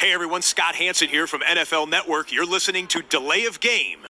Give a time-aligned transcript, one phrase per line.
[0.00, 2.32] Hey everyone, Scott Hanson here from NFL Network.
[2.32, 3.98] You're listening to Delay of Game.
[4.00, 4.06] Delay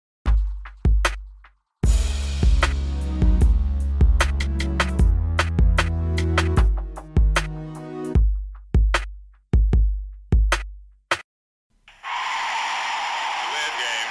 [13.65, 14.11] of game.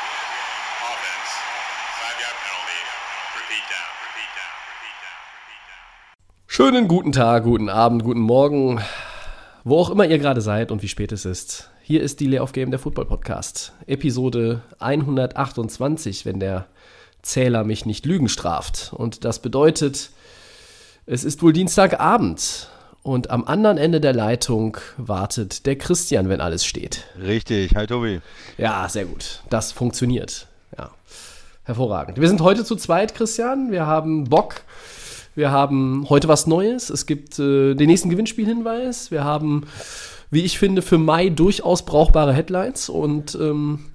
[0.82, 1.30] Offense.
[2.02, 2.82] Five yard penalty.
[3.38, 3.90] Repeat down.
[4.02, 4.54] Repeat down.
[4.74, 5.22] Repeat down.
[5.38, 5.86] Repeat down.
[6.48, 8.82] Schönen guten Tag, guten Abend, guten Morgen,
[9.68, 11.70] wo auch immer ihr gerade seid und wie spät es ist.
[11.84, 16.68] Hier ist die Layoff Game der Football Podcast, Episode 128, wenn der
[17.22, 18.94] Zähler mich nicht lügen straft.
[18.96, 20.12] Und das bedeutet,
[21.06, 22.70] es ist wohl Dienstagabend
[23.04, 27.04] und am anderen Ende der Leitung wartet der Christian, wenn alles steht.
[27.22, 28.22] Richtig, hi Tobi.
[28.58, 29.42] Ja, sehr gut.
[29.50, 30.48] Das funktioniert.
[30.78, 30.92] Ja.
[31.66, 32.22] Hervorragend.
[32.22, 33.70] Wir sind heute zu zweit, Christian.
[33.70, 34.62] Wir haben Bock.
[35.38, 36.90] Wir haben heute was Neues.
[36.90, 39.12] Es gibt äh, den nächsten Gewinnspielhinweis.
[39.12, 39.68] Wir haben,
[40.32, 43.86] wie ich finde, für Mai durchaus brauchbare Headlines und ähm,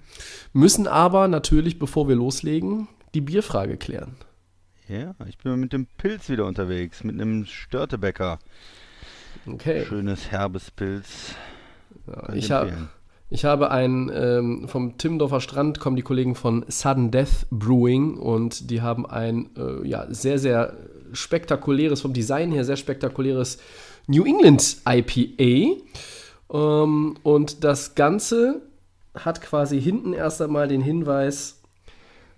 [0.52, 4.15] müssen aber natürlich, bevor wir loslegen, die Bierfrage klären.
[4.87, 8.38] Ja, ich bin mit dem Pilz wieder unterwegs, mit einem Störtebäcker.
[9.45, 9.85] Okay.
[9.85, 11.35] Schönes herbes Pilz.
[12.07, 12.70] Kann Ich, hab,
[13.30, 18.70] ich habe ein, ähm, vom Timmendorfer Strand kommen die Kollegen von Sudden Death Brewing und
[18.70, 20.76] die haben ein äh, ja, sehr, sehr
[21.13, 23.59] spektakuläres, vom Design her sehr spektakuläres
[24.07, 25.80] New England IPA.
[26.52, 28.63] Ähm, und das Ganze
[29.15, 31.59] hat quasi hinten erst einmal den Hinweis,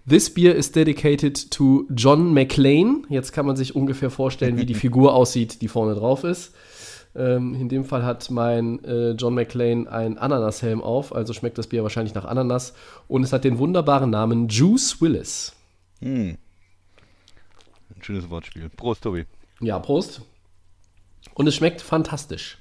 [0.06, 3.04] This beer is dedicated to John McClane.
[3.08, 6.54] Jetzt kann man sich ungefähr vorstellen, wie die Figur aussieht, die vorne drauf ist.
[7.16, 11.68] Ähm, in dem Fall hat mein äh, John McClane einen Ananashelm auf, also schmeckt das
[11.68, 12.74] Bier wahrscheinlich nach Ananas.
[13.08, 15.52] Und es hat den wunderbaren Namen Juice Willis.
[16.00, 16.36] Hm.
[18.04, 18.68] Schönes Wortspiel.
[18.68, 19.24] Prost, Tobi.
[19.60, 20.20] Ja, Prost.
[21.32, 22.58] Und es schmeckt fantastisch.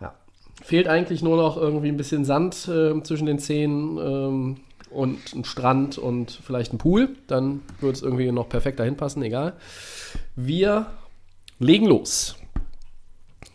[0.00, 0.16] Ja.
[0.60, 4.56] Fehlt eigentlich nur noch irgendwie ein bisschen Sand äh, zwischen den Zähnen ähm,
[4.90, 7.10] und ein Strand und vielleicht ein Pool.
[7.28, 9.56] Dann wird es irgendwie noch perfekt dahin passen, egal.
[10.34, 10.86] Wir
[11.60, 12.34] legen los.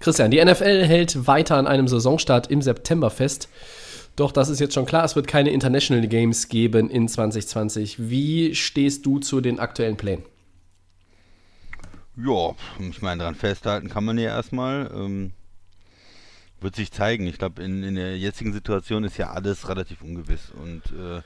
[0.03, 3.47] Christian, die NFL hält weiter an einem Saisonstart im September fest.
[4.17, 8.09] Doch das ist jetzt schon klar, es wird keine International Games geben in 2020.
[8.09, 10.25] Wie stehst du zu den aktuellen Plänen?
[12.17, 14.91] Ja, ich meine, daran festhalten kann man ja erstmal.
[14.93, 15.31] Ähm,
[16.59, 17.25] wird sich zeigen.
[17.25, 20.51] Ich glaube, in, in der jetzigen Situation ist ja alles relativ ungewiss.
[20.51, 21.21] Und äh,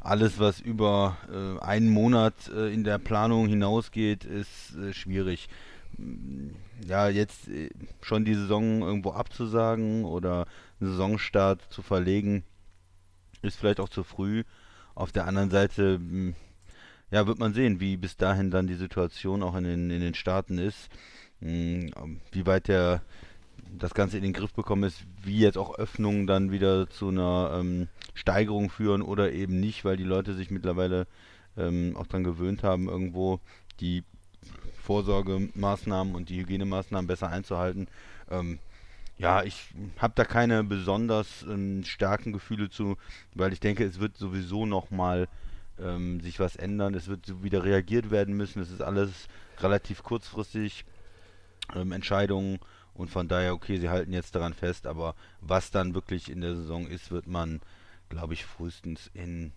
[0.00, 5.50] alles, was über äh, einen Monat äh, in der Planung hinausgeht, ist äh, schwierig.
[6.86, 7.70] Ja, jetzt äh,
[8.00, 10.46] schon die Saison irgendwo abzusagen oder
[10.80, 12.44] einen Saisonstart zu verlegen,
[13.42, 14.44] ist vielleicht auch zu früh.
[14.94, 16.34] Auf der anderen Seite, mh,
[17.10, 20.14] ja, wird man sehen, wie bis dahin dann die Situation auch in den, in den
[20.14, 20.88] Staaten ist.
[21.40, 21.90] Mh,
[22.32, 23.02] Wie weit der
[23.78, 27.58] das Ganze in den Griff bekommen ist, wie jetzt auch Öffnungen dann wieder zu einer
[27.60, 31.06] ähm, Steigerung führen oder eben nicht, weil die Leute sich mittlerweile
[31.56, 33.40] ähm, auch daran gewöhnt haben, irgendwo
[33.80, 34.04] die
[34.82, 37.88] Vorsorgemaßnahmen und die Hygienemaßnahmen besser einzuhalten.
[38.30, 38.58] Ähm,
[39.18, 42.96] ja, ich habe da keine besonders ähm, starken Gefühle zu,
[43.34, 45.28] weil ich denke, es wird sowieso nochmal
[45.80, 46.94] ähm, sich was ändern.
[46.94, 48.60] Es wird wieder reagiert werden müssen.
[48.60, 49.28] Es ist alles
[49.60, 50.84] relativ kurzfristig
[51.74, 52.58] ähm, Entscheidungen
[52.94, 56.56] und von daher, okay, sie halten jetzt daran fest, aber was dann wirklich in der
[56.56, 57.60] Saison ist, wird man,
[58.08, 59.52] glaube ich, frühestens in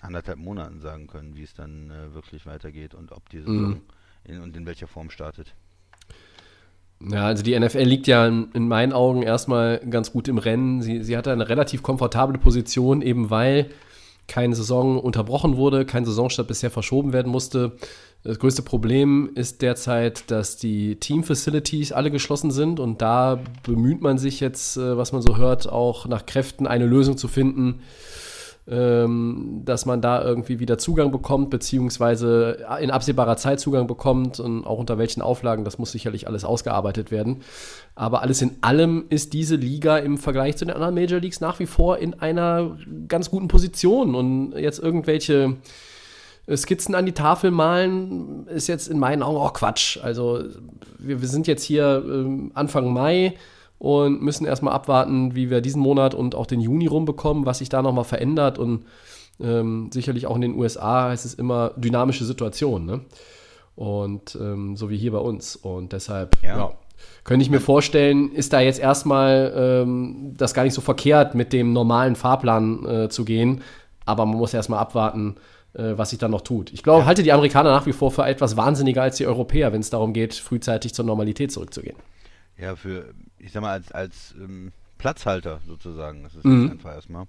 [0.00, 3.80] anderthalb Monaten sagen können, wie es dann äh, wirklich weitergeht und ob die Saison
[4.24, 5.54] in, und in welcher Form startet.
[7.10, 10.82] Ja, also die NFL liegt ja in, in meinen Augen erstmal ganz gut im Rennen.
[10.82, 13.70] Sie, sie hatte eine relativ komfortable Position, eben weil
[14.28, 17.72] keine Saison unterbrochen wurde, kein Saisonstart bisher verschoben werden musste.
[18.22, 24.18] Das größte Problem ist derzeit, dass die Team-Facilities alle geschlossen sind und da bemüht man
[24.18, 27.80] sich jetzt, äh, was man so hört, auch nach Kräften eine Lösung zu finden,
[28.68, 34.64] ähm, dass man da irgendwie wieder Zugang bekommt, beziehungsweise in absehbarer Zeit Zugang bekommt und
[34.64, 37.40] auch unter welchen Auflagen, das muss sicherlich alles ausgearbeitet werden.
[37.94, 41.58] Aber alles in allem ist diese Liga im Vergleich zu den anderen Major Leagues nach
[41.58, 42.76] wie vor in einer
[43.08, 45.56] ganz guten Position und jetzt irgendwelche
[46.54, 49.98] Skizzen an die Tafel malen, ist jetzt in meinen Augen auch Quatsch.
[50.02, 50.44] Also
[50.98, 53.34] wir, wir sind jetzt hier ähm, Anfang Mai
[53.82, 57.68] und müssen erstmal abwarten, wie wir diesen Monat und auch den Juni rumbekommen, was sich
[57.68, 58.84] da nochmal verändert und
[59.40, 63.00] ähm, sicherlich auch in den USA heißt es immer dynamische Situation, ne?
[63.74, 65.56] Und ähm, so wie hier bei uns.
[65.56, 66.58] Und deshalb, ja.
[66.58, 66.72] Ja.
[67.24, 71.52] könnte ich mir vorstellen, ist da jetzt erstmal ähm, das gar nicht so verkehrt, mit
[71.52, 73.62] dem normalen Fahrplan äh, zu gehen.
[74.04, 75.34] Aber man muss erstmal abwarten,
[75.74, 76.72] äh, was sich dann noch tut.
[76.72, 79.80] Ich glaube, halte die Amerikaner nach wie vor für etwas wahnsinniger als die Europäer, wenn
[79.80, 81.96] es darum geht, frühzeitig zur Normalität zurückzugehen.
[82.62, 86.22] Ja, für, ich sag mal, als, als ähm, Platzhalter sozusagen.
[86.22, 86.70] Das ist Mhm.
[86.70, 87.26] einfach erstmal.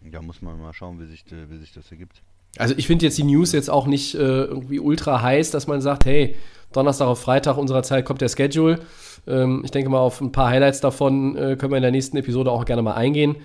[0.00, 2.22] Da muss man mal schauen, wie sich, äh, wie sich das ergibt.
[2.56, 5.80] Also ich finde jetzt die News jetzt auch nicht äh, irgendwie ultra heiß, dass man
[5.80, 6.36] sagt, hey,
[6.72, 8.78] Donnerstag auf Freitag unserer Zeit kommt der Schedule.
[9.26, 12.16] Ähm, ich denke mal, auf ein paar Highlights davon äh, können wir in der nächsten
[12.16, 13.36] Episode auch gerne mal eingehen.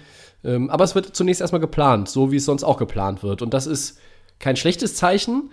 [0.44, 3.42] Ähm, aber es wird zunächst erstmal geplant, so wie es sonst auch geplant wird.
[3.42, 4.00] Und das ist
[4.38, 5.50] kein schlechtes Zeichen,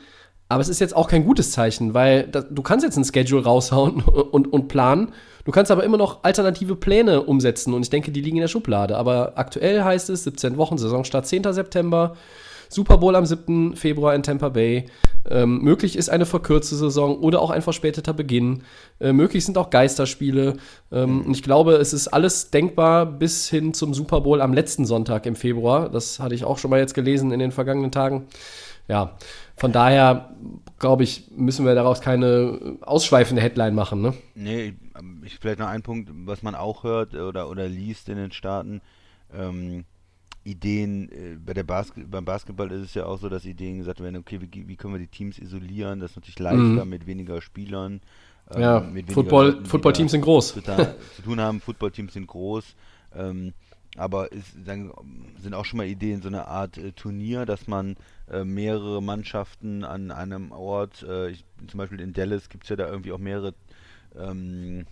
[0.49, 3.45] aber es ist jetzt auch kein gutes Zeichen, weil da, du kannst jetzt ein Schedule
[3.45, 5.13] raushauen und, und planen.
[5.45, 8.49] Du kannst aber immer noch alternative Pläne umsetzen und ich denke, die liegen in der
[8.49, 8.97] Schublade.
[8.97, 11.53] Aber aktuell heißt es 17 Wochen, Saisonstart 10.
[11.53, 12.17] September,
[12.69, 13.77] Super Bowl am 7.
[13.77, 14.87] Februar in Tampa Bay.
[15.29, 18.63] Ähm, möglich ist eine verkürzte Saison oder auch ein verspäteter Beginn.
[19.01, 20.55] Äh, möglich sind auch Geisterspiele.
[20.93, 24.85] Ähm, Und ich glaube, es ist alles denkbar bis hin zum Super Bowl am letzten
[24.85, 25.89] Sonntag im Februar.
[25.89, 28.27] Das hatte ich auch schon mal jetzt gelesen in den vergangenen Tagen.
[28.89, 29.17] Ja,
[29.57, 30.35] von daher
[30.79, 34.03] glaube ich, müssen wir daraus keine ausschweifende Headline machen.
[34.03, 34.13] Ne?
[34.35, 38.17] Nee, ähm, ich, vielleicht noch ein Punkt, was man auch hört oder, oder liest in
[38.17, 38.83] den Staaten.
[39.35, 39.85] Ähm,
[40.45, 44.01] Ideen, äh, bei der Basket beim Basketball ist es ja auch so, dass Ideen gesagt
[44.01, 45.99] werden, okay, wie, wie können wir die Teams isolieren?
[46.01, 46.89] Das ist natürlich leichter Mhm.
[46.91, 48.01] mit weniger Spielern.
[48.55, 50.53] ähm, Ja, Football- Footballteams da sind groß.
[50.55, 50.77] Zu, da,
[51.17, 51.61] zu tun haben.
[51.61, 52.77] Footballteams sind groß.
[53.17, 53.55] Ähm,
[53.97, 54.93] aber es dann
[55.43, 57.97] sind auch schon mal Ideen, so eine Art äh, Turnier, dass man
[58.31, 62.77] äh, mehrere Mannschaften an einem Ort, äh, ich, zum Beispiel in Dallas gibt es ja
[62.77, 63.55] da irgendwie auch mehrere
[64.15, 64.87] ähm,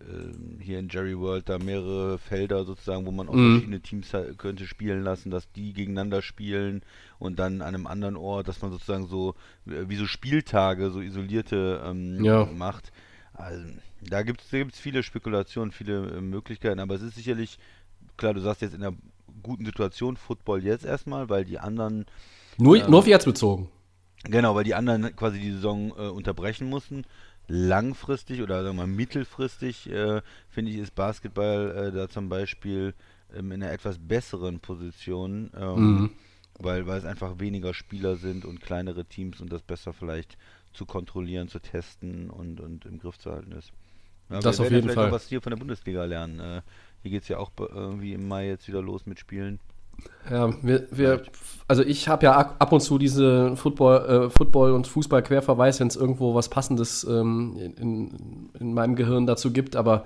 [0.00, 3.40] ähm, hier in Jerry World da mehrere Felder sozusagen, wo man auch Mhm.
[3.40, 6.82] verschiedene Teams könnte spielen lassen, dass die gegeneinander spielen
[7.18, 9.34] und dann an einem anderen Ort, dass man sozusagen so
[9.66, 12.46] äh, wie so Spieltage, so isolierte ähm, Ja.
[12.56, 12.92] macht.
[13.32, 13.64] Also,
[14.00, 17.58] da gibt es viele Spekulationen, viele äh, Möglichkeiten, aber es ist sicherlich,
[18.16, 18.96] klar, du sagst jetzt in einer
[19.48, 22.06] guten Situation Football jetzt erstmal, weil die anderen
[22.58, 23.68] Nur, Ähm, nur auf jetzt bezogen.
[24.24, 27.04] Genau, weil die anderen quasi die Saison äh, unterbrechen mussten.
[27.48, 32.94] Langfristig oder sagen wir mal mittelfristig, äh, finde ich, ist Basketball äh, da zum Beispiel
[33.34, 36.10] ähm, in einer etwas besseren Position, ähm, Mhm.
[36.58, 40.36] weil, weil es einfach weniger Spieler sind und kleinere Teams und das besser vielleicht
[40.74, 43.72] zu kontrollieren, zu testen und, und im Griff zu halten ist.
[44.30, 45.10] Ja, Das wir auf jeden Fall.
[45.10, 46.38] Was hier von der Bundesliga lernen.
[47.02, 49.60] Hier geht es ja auch irgendwie im Mai jetzt wieder los mit Spielen.
[50.30, 51.22] Ja, wir, wir,
[51.66, 55.80] also ich habe ja ab ab und zu diese Football, äh, Football und Fußball Querverweis,
[55.80, 60.04] wenn es irgendwo was Passendes ähm, in, in meinem Gehirn dazu gibt, aber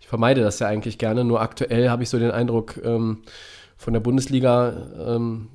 [0.00, 1.24] ich vermeide das ja eigentlich gerne.
[1.24, 3.22] Nur aktuell habe ich so den Eindruck, ähm,
[3.82, 4.72] von der Bundesliga
[5.06, 5.48] ähm,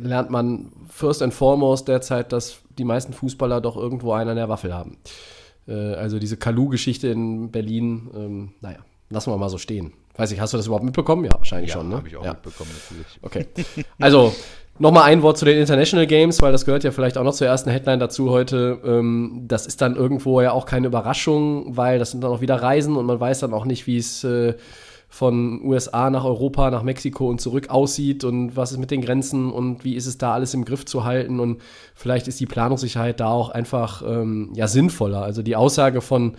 [0.00, 4.48] lernt man first and foremost derzeit, dass die meisten Fußballer doch irgendwo einen an der
[4.48, 4.98] Waffel haben.
[5.66, 8.78] Äh, also diese Kalu-Geschichte in Berlin, ähm, naja,
[9.10, 9.92] lassen wir mal so stehen.
[10.18, 11.24] Weiß ich, hast du das überhaupt mitbekommen?
[11.24, 11.96] Ja, wahrscheinlich schon, ne?
[11.96, 12.32] habe ich auch ja.
[12.32, 13.18] mitbekommen natürlich.
[13.22, 13.46] Okay.
[14.00, 14.34] Also,
[14.80, 17.46] nochmal ein Wort zu den International Games, weil das gehört ja vielleicht auch noch zur
[17.46, 18.80] ersten Headline dazu heute.
[18.84, 22.56] Ähm, das ist dann irgendwo ja auch keine Überraschung, weil das sind dann auch wieder
[22.56, 24.54] Reisen und man weiß dann auch nicht, wie es äh,
[25.08, 29.52] von USA nach Europa, nach Mexiko und zurück aussieht und was ist mit den Grenzen
[29.52, 31.62] und wie ist es da alles im Griff zu halten und
[31.94, 35.22] vielleicht ist die Planungssicherheit da auch einfach ähm, ja sinnvoller.
[35.22, 36.36] Also die Aussage von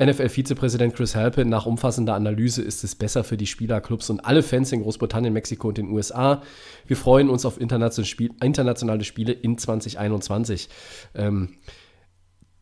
[0.00, 4.42] NFL-Vizepräsident Chris Halpin, nach umfassender Analyse ist es besser für die Spieler, Clubs und alle
[4.42, 6.42] Fans in Großbritannien, Mexiko und den USA.
[6.86, 10.68] Wir freuen uns auf internationale, Spiel, internationale Spiele in 2021.
[11.16, 11.56] Ähm,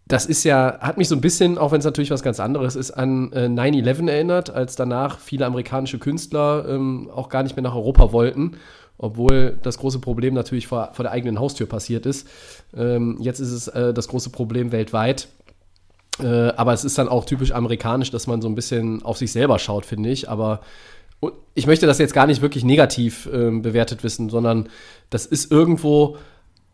[0.09, 2.77] das ist ja, hat mich so ein bisschen, auch wenn es natürlich was ganz anderes
[2.77, 7.65] ist, an äh, 9-11 erinnert, als danach viele amerikanische Künstler ähm, auch gar nicht mehr
[7.65, 8.53] nach Europa wollten,
[8.99, 12.29] obwohl das große Problem natürlich vor, vor der eigenen Haustür passiert ist.
[12.75, 15.29] Ähm, jetzt ist es äh, das große Problem weltweit.
[16.23, 19.32] Äh, aber es ist dann auch typisch amerikanisch, dass man so ein bisschen auf sich
[19.32, 20.29] selber schaut, finde ich.
[20.29, 20.61] Aber
[21.55, 24.69] ich möchte das jetzt gar nicht wirklich negativ ähm, bewertet wissen, sondern
[25.11, 26.17] das ist irgendwo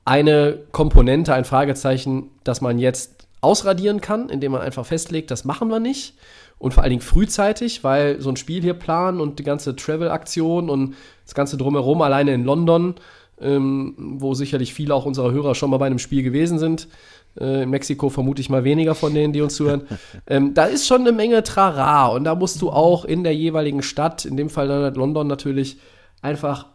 [0.05, 5.69] eine Komponente, ein Fragezeichen, das man jetzt ausradieren kann, indem man einfach festlegt, das machen
[5.69, 6.15] wir nicht.
[6.59, 10.71] Und vor allen Dingen frühzeitig, weil so ein Spiel hier planen und die ganze Travel-Aktion
[10.71, 10.95] und
[11.25, 12.95] das Ganze drumherum alleine in London,
[13.43, 16.89] ähm, wo sicherlich viele auch unserer Hörer schon mal bei einem Spiel gewesen sind,
[17.39, 19.83] äh, in Mexiko vermute ich mal weniger von denen, die uns zuhören.
[20.27, 23.83] ähm, da ist schon eine Menge Trara und da musst du auch in der jeweiligen
[23.83, 25.79] Stadt, in dem Fall halt London natürlich,
[26.21, 26.67] einfach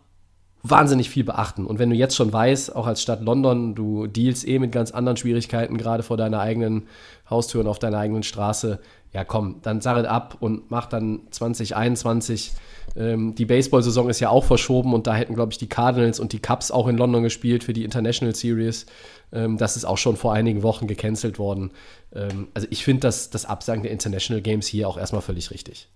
[0.64, 1.66] wahnsinnig viel beachten.
[1.66, 4.92] Und wenn du jetzt schon weißt, auch als Stadt London, du dealst eh mit ganz
[4.92, 6.88] anderen Schwierigkeiten, gerade vor deiner eigenen
[7.30, 8.80] Haustür und auf deiner eigenen Straße,
[9.14, 12.54] ja komm, dann sag es ab und mach dann 2021.
[12.98, 16.34] Ähm, die Baseball-Saison ist ja auch verschoben und da hätten, glaube ich, die Cardinals und
[16.34, 18.88] die Cubs auch in London gespielt für die International Series.
[19.32, 21.72] Ähm, das ist auch schon vor einigen Wochen gecancelt worden.
[22.14, 25.90] Ähm, also ich finde das, das Absagen der International Games hier auch erstmal völlig richtig.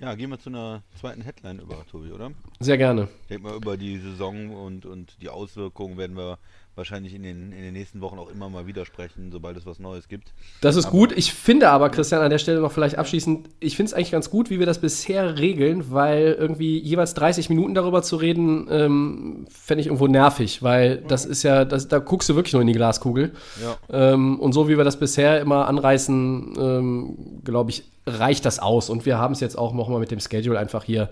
[0.00, 2.32] Ja, gehen wir zu einer zweiten Headline über, Tobi, oder?
[2.60, 3.08] Sehr gerne.
[3.22, 6.38] Ich denke mal, über die Saison und, und die Auswirkungen werden wir
[6.76, 9.78] wahrscheinlich in den, in den nächsten Wochen auch immer mal wieder sprechen, sobald es was
[9.78, 10.32] Neues gibt.
[10.60, 11.12] Das ist gut.
[11.12, 14.30] Ich finde aber, Christian, an der Stelle noch vielleicht abschließend, ich finde es eigentlich ganz
[14.30, 19.46] gut, wie wir das bisher regeln, weil irgendwie jeweils 30 Minuten darüber zu reden, ähm,
[19.50, 22.68] fände ich irgendwo nervig, weil das ist ja, das, da guckst du wirklich nur in
[22.68, 23.32] die Glaskugel.
[23.62, 23.76] Ja.
[24.12, 28.90] Ähm, und so wie wir das bisher immer anreißen, ähm, glaube ich, reicht das aus.
[28.90, 31.10] Und wir haben es jetzt auch nochmal mit dem Schedule einfach hier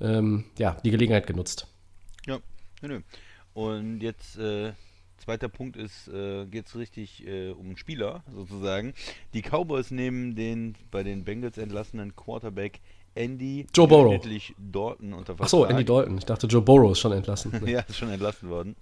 [0.00, 1.66] ähm, ja, die Gelegenheit genutzt.
[2.26, 2.38] Ja,
[2.82, 3.00] nö, nö.
[3.54, 4.72] Und jetzt äh,
[5.26, 8.94] zweiter Punkt ist, äh, geht es richtig äh, um Spieler sozusagen.
[9.34, 12.80] Die Cowboys nehmen den bei den Bengals entlassenen Quarterback
[13.16, 14.20] Andy Joe Burrow.
[14.56, 16.16] Dalton unter Ach so, Andy Dalton.
[16.18, 17.52] Ich dachte, Joe Burrow ist schon entlassen.
[17.66, 18.76] ja, ist schon entlassen worden.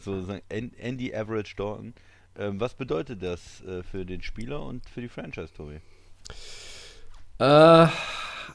[0.00, 1.92] Sozusagen An- Andy Average Dalton.
[2.38, 5.80] Ähm, was bedeutet das äh, für den Spieler und für die Franchise, Tobi?
[7.38, 7.86] Äh,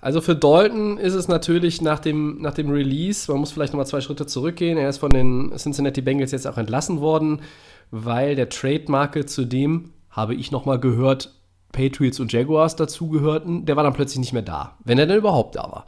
[0.01, 3.87] also für Dalton ist es natürlich nach dem, nach dem Release, man muss vielleicht nochmal
[3.87, 4.77] zwei Schritte zurückgehen.
[4.77, 7.41] Er ist von den Cincinnati Bengals jetzt auch entlassen worden,
[7.91, 11.33] weil der Trade-Marke zu dem, habe ich nochmal gehört,
[11.71, 15.55] Patriots und Jaguars dazugehörten, der war dann plötzlich nicht mehr da, wenn er denn überhaupt
[15.55, 15.85] da war.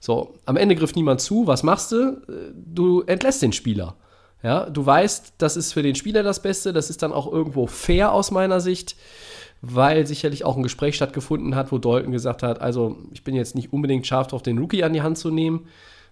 [0.00, 1.46] So, am Ende griff niemand zu.
[1.46, 2.22] Was machst du?
[2.54, 3.96] Du entlässt den Spieler.
[4.42, 6.72] Ja, du weißt, das ist für den Spieler das Beste.
[6.72, 8.96] Das ist dann auch irgendwo fair aus meiner Sicht,
[9.60, 13.54] weil sicherlich auch ein Gespräch stattgefunden hat, wo Dalton gesagt hat: Also, ich bin jetzt
[13.54, 15.66] nicht unbedingt scharf drauf, den Rookie an die Hand zu nehmen.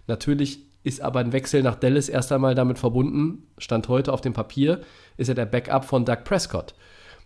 [0.07, 3.47] Natürlich ist aber ein Wechsel nach Dallas erst einmal damit verbunden.
[3.57, 4.81] Stand heute auf dem Papier,
[5.17, 6.75] ist er der Backup von Doug Prescott.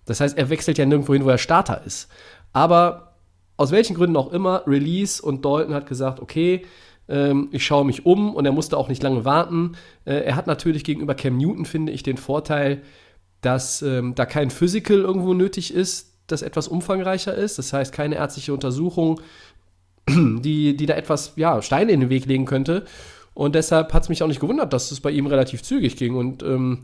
[0.05, 2.09] Das heißt, er wechselt ja nirgendwo hin, wo er Starter ist.
[2.53, 3.17] Aber
[3.57, 6.65] aus welchen Gründen auch immer, Release und Dalton hat gesagt, okay,
[7.09, 9.73] ähm, ich schaue mich um und er musste auch nicht lange warten.
[10.05, 12.81] Äh, er hat natürlich gegenüber Cam Newton, finde ich, den Vorteil,
[13.41, 17.57] dass ähm, da kein Physical irgendwo nötig ist, das etwas umfangreicher ist.
[17.57, 19.21] Das heißt, keine ärztliche Untersuchung,
[20.09, 22.85] die, die da etwas ja, Steine in den Weg legen könnte.
[23.33, 26.15] Und deshalb hat es mich auch nicht gewundert, dass es bei ihm relativ zügig ging.
[26.15, 26.79] Und ähm,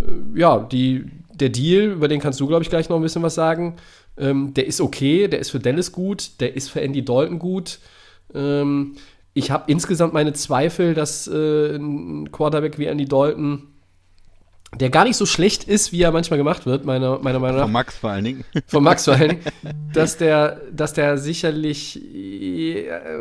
[0.00, 3.22] äh, ja, die, der Deal, über den kannst du, glaube ich, gleich noch ein bisschen
[3.22, 3.76] was sagen.
[4.18, 7.78] Ähm, der ist okay, der ist für Dallas gut, der ist für Andy Dalton gut.
[8.34, 8.96] Ähm,
[9.34, 13.71] ich habe insgesamt meine Zweifel, dass äh, ein Quarterback wie Andy Dalton,
[14.78, 17.64] der gar nicht so schlecht ist, wie er manchmal gemacht wird, meiner, meiner Meinung nach.
[17.64, 18.44] Von Max vor allen Dingen.
[18.66, 19.42] Von Max vor allen Dingen,
[19.92, 22.00] dass der, dass der sicherlich,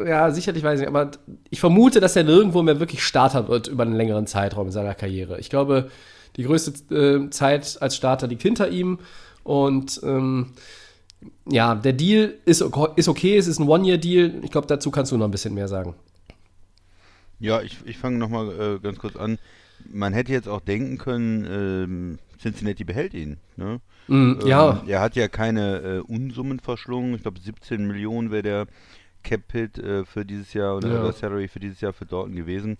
[0.07, 1.11] ja, sicherlich weiß ich nicht, aber
[1.49, 4.95] ich vermute, dass er nirgendwo mehr wirklich Starter wird über einen längeren Zeitraum in seiner
[4.95, 5.39] Karriere.
[5.39, 5.91] Ich glaube,
[6.37, 8.99] die größte äh, Zeit als Starter liegt hinter ihm
[9.43, 10.53] und ähm,
[11.49, 12.63] ja, der Deal ist,
[12.95, 14.41] ist okay, es ist ein One-Year-Deal.
[14.43, 15.95] Ich glaube, dazu kannst du noch ein bisschen mehr sagen.
[17.39, 19.37] Ja, ich, ich fange nochmal äh, ganz kurz an.
[19.91, 23.37] Man hätte jetzt auch denken können, ähm, Cincinnati behält ihn.
[23.55, 23.79] Ne?
[24.07, 27.15] Mm, ja, Ähm, er hat ja keine äh, Unsummen verschlungen.
[27.15, 28.67] Ich glaube, 17 Millionen wäre der
[29.23, 31.11] Cap-Hit äh, für dieses Jahr oder Ja.
[31.11, 32.77] Salary für dieses Jahr für Dalton gewesen.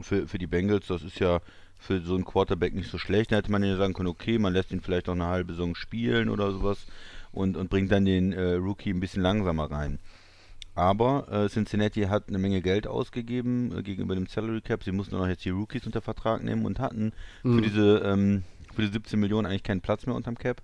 [0.00, 1.40] Für, für die Bengals, das ist ja
[1.78, 3.32] für so einen Quarterback nicht so schlecht.
[3.32, 5.74] Da hätte man ja sagen können, okay, man lässt ihn vielleicht noch eine halbe Saison
[5.74, 6.86] spielen oder sowas
[7.32, 9.98] und, und bringt dann den äh, Rookie ein bisschen langsamer rein.
[10.74, 14.84] Aber äh, Cincinnati hat eine Menge Geld ausgegeben äh, gegenüber dem Salary Cap.
[14.84, 17.12] Sie mussten auch jetzt die Rookies unter Vertrag nehmen und hatten
[17.42, 20.62] für diese ähm, für die 17 Millionen eigentlich keinen Platz mehr unterm Cap.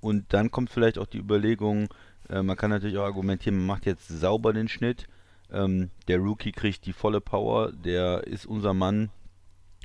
[0.00, 1.88] Und dann kommt vielleicht auch die Überlegung,
[2.28, 5.06] äh, man kann natürlich auch argumentieren, man macht jetzt sauber den Schnitt.
[5.50, 9.10] Ähm, der Rookie kriegt die volle Power, der ist unser Mann.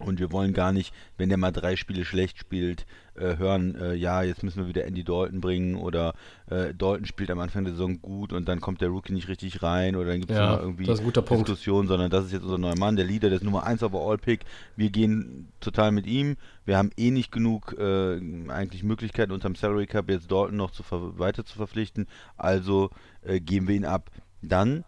[0.05, 3.93] Und wir wollen gar nicht, wenn der mal drei Spiele schlecht spielt, äh, hören, äh,
[3.93, 6.13] ja, jetzt müssen wir wieder Andy Dalton bringen oder
[6.49, 9.61] äh, Dalton spielt am Anfang der Saison gut und dann kommt der Rookie nicht richtig
[9.61, 11.47] rein oder dann gibt es Ja, immer irgendwie das ist ein guter Punkt.
[11.47, 14.41] Diskussion, sondern das ist jetzt unser neuer Mann, der Leader, der ist Nummer 1 Overall-Pick.
[14.75, 16.37] Wir gehen total mit ihm.
[16.65, 18.17] Wir haben eh nicht genug äh,
[18.49, 22.89] eigentlich Möglichkeiten unterm Salary Cap jetzt Dalton noch zu weiter zu verpflichten, also
[23.23, 24.09] äh, geben wir ihn ab.
[24.41, 24.83] Dann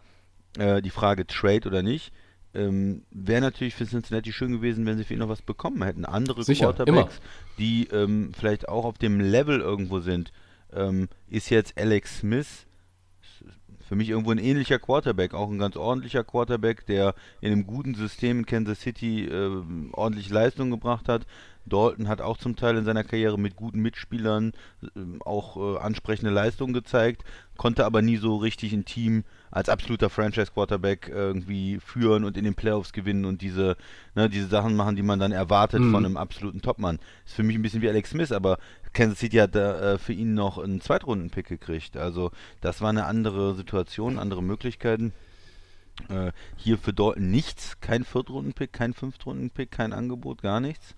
[0.57, 2.11] äh, die Frage Trade oder nicht.
[2.55, 6.05] Ähm, Wäre natürlich für Cincinnati schön gewesen, wenn sie für ihn noch was bekommen hätten.
[6.05, 7.19] Andere Sicher, Quarterbacks,
[7.57, 10.31] die ähm, vielleicht auch auf dem Level irgendwo sind.
[10.71, 12.65] Ähm, ist jetzt Alex Smith
[13.87, 17.95] für mich irgendwo ein ähnlicher Quarterback, auch ein ganz ordentlicher Quarterback, der in einem guten
[17.95, 19.61] System in Kansas City äh,
[19.91, 21.25] ordentlich Leistung gebracht hat.
[21.65, 24.51] Dalton hat auch zum Teil in seiner Karriere mit guten Mitspielern
[24.83, 27.23] äh, auch äh, ansprechende Leistungen gezeigt,
[27.57, 32.55] konnte aber nie so richtig ein Team als absoluter Franchise-Quarterback irgendwie führen und in den
[32.55, 33.77] Playoffs gewinnen und diese,
[34.15, 35.91] ne, diese Sachen machen, die man dann erwartet Mhm.
[35.91, 36.99] von einem absoluten Topmann.
[37.25, 38.57] Ist für mich ein bisschen wie Alex Smith, aber
[38.93, 41.97] Kansas City hat da äh, für ihn noch einen Zweitrunden-Pick gekriegt.
[41.97, 42.31] Also
[42.61, 45.13] das war eine andere Situation, andere Möglichkeiten.
[46.09, 50.95] Äh, hier für Dalton nichts, kein Viertrunden-Pick, kein Fünftrunden-Pick, kein Angebot, gar nichts.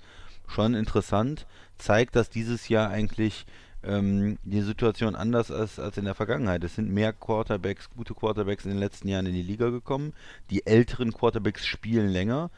[0.48, 1.48] Schon interessant.
[1.78, 3.46] Zeigt, dass dieses Jahr eigentlich
[3.84, 6.64] ähm, die Situation anders als, als in der Vergangenheit.
[6.64, 10.14] Es sind mehr Quarterbacks, gute Quarterbacks in den letzten Jahren in die Liga gekommen.
[10.50, 12.50] Die älteren Quarterbacks spielen länger.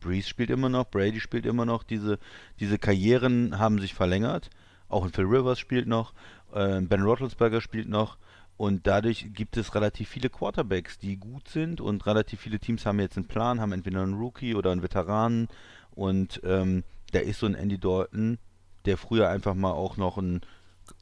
[0.00, 1.82] Breeze spielt immer noch, Brady spielt immer noch.
[1.82, 2.18] Diese,
[2.60, 4.50] diese Karrieren haben sich verlängert.
[4.88, 6.12] Auch ein Phil Rivers spielt noch,
[6.52, 8.18] äh, Ben Roethlisberger spielt noch.
[8.56, 13.00] Und dadurch gibt es relativ viele Quarterbacks, die gut sind und relativ viele Teams haben
[13.00, 15.48] jetzt einen Plan, haben entweder einen Rookie oder einen Veteranen
[15.94, 18.38] und ähm, da ist so ein Andy Dalton,
[18.86, 20.40] der früher einfach mal auch noch einen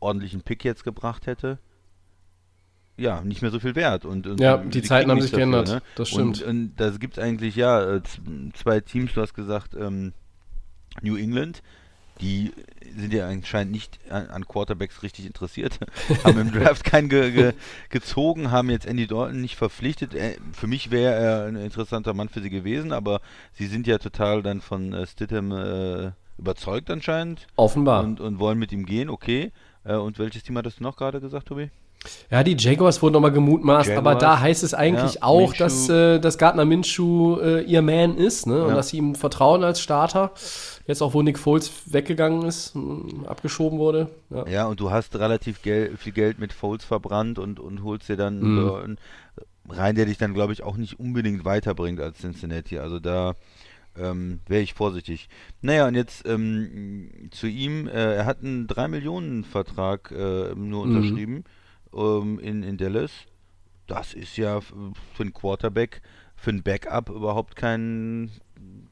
[0.01, 1.59] ordentlichen Pick jetzt gebracht hätte,
[2.97, 4.05] ja, nicht mehr so viel wert.
[4.05, 5.83] Und, und ja, die Zeiten haben sich dafür, geändert, ne?
[5.97, 6.43] das stimmt.
[6.43, 8.03] Und, und da gibt es eigentlich, ja, äh,
[8.55, 10.13] zwei Teams, du hast gesagt, ähm,
[11.03, 11.63] New England,
[12.21, 12.53] die
[12.97, 15.79] sind ja anscheinend nicht an, Quarterbacks richtig interessiert,
[16.25, 17.53] haben im Draft keinen ge, ge,
[17.91, 20.15] gezogen, haben jetzt Andy Dalton nicht verpflichtet.
[20.15, 23.21] Äh, für mich wäre er ein interessanter Mann für sie gewesen, aber
[23.53, 27.47] sie sind ja total dann von äh, Stidham äh, überzeugt anscheinend.
[27.57, 28.05] Offenbar.
[28.05, 29.53] Und, und wollen mit ihm gehen, okay.
[29.85, 31.71] Äh, und welches Team hattest du noch gerade gesagt, Tobi?
[32.31, 35.59] Ja, die Jaguars wurden nochmal gemutmaßt, Jaguars, aber da heißt es eigentlich ja, auch, Minshew.
[35.59, 38.63] dass, äh, dass Gardner Minshew äh, ihr Man ist ne?
[38.63, 38.75] und ja.
[38.75, 40.33] dass sie ihm vertrauen als Starter.
[40.87, 42.77] Jetzt auch, wo Nick Foles weggegangen ist,
[43.27, 44.11] abgeschoben wurde.
[44.31, 44.47] Ja.
[44.47, 48.17] ja, und du hast relativ gel viel Geld mit Foles verbrannt und, und holst dir
[48.17, 48.97] dann mhm.
[49.69, 52.79] rein, der dich dann, glaube ich, auch nicht unbedingt weiterbringt als Cincinnati.
[52.79, 53.35] Also da
[53.97, 55.29] ähm, wäre ich vorsichtig.
[55.63, 61.45] Naja, und jetzt ähm, zu ihm, äh, er hat einen 3-Millionen-Vertrag äh, nur mhm.
[61.95, 63.11] Ähm, in, in Dallas.
[63.87, 66.01] Das ist ja für einen Quarterback,
[66.37, 68.31] für ein Backup überhaupt kein,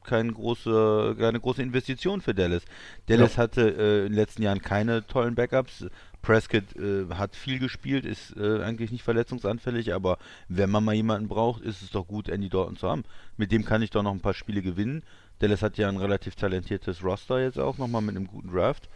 [0.03, 2.63] kein große, keine große Investition für Dallas.
[3.07, 3.43] Dallas ja.
[3.43, 5.85] hatte äh, in den letzten Jahren keine tollen Backups.
[6.21, 10.17] Prescott äh, hat viel gespielt, ist äh, eigentlich nicht verletzungsanfällig, aber
[10.47, 13.03] wenn man mal jemanden braucht, ist es doch gut, Andy Dalton zu haben.
[13.35, 15.03] Mit dem kann ich doch noch ein paar Spiele gewinnen.
[15.39, 18.87] Dallas hat ja ein relativ talentiertes Roster jetzt auch, nochmal mit einem guten Draft.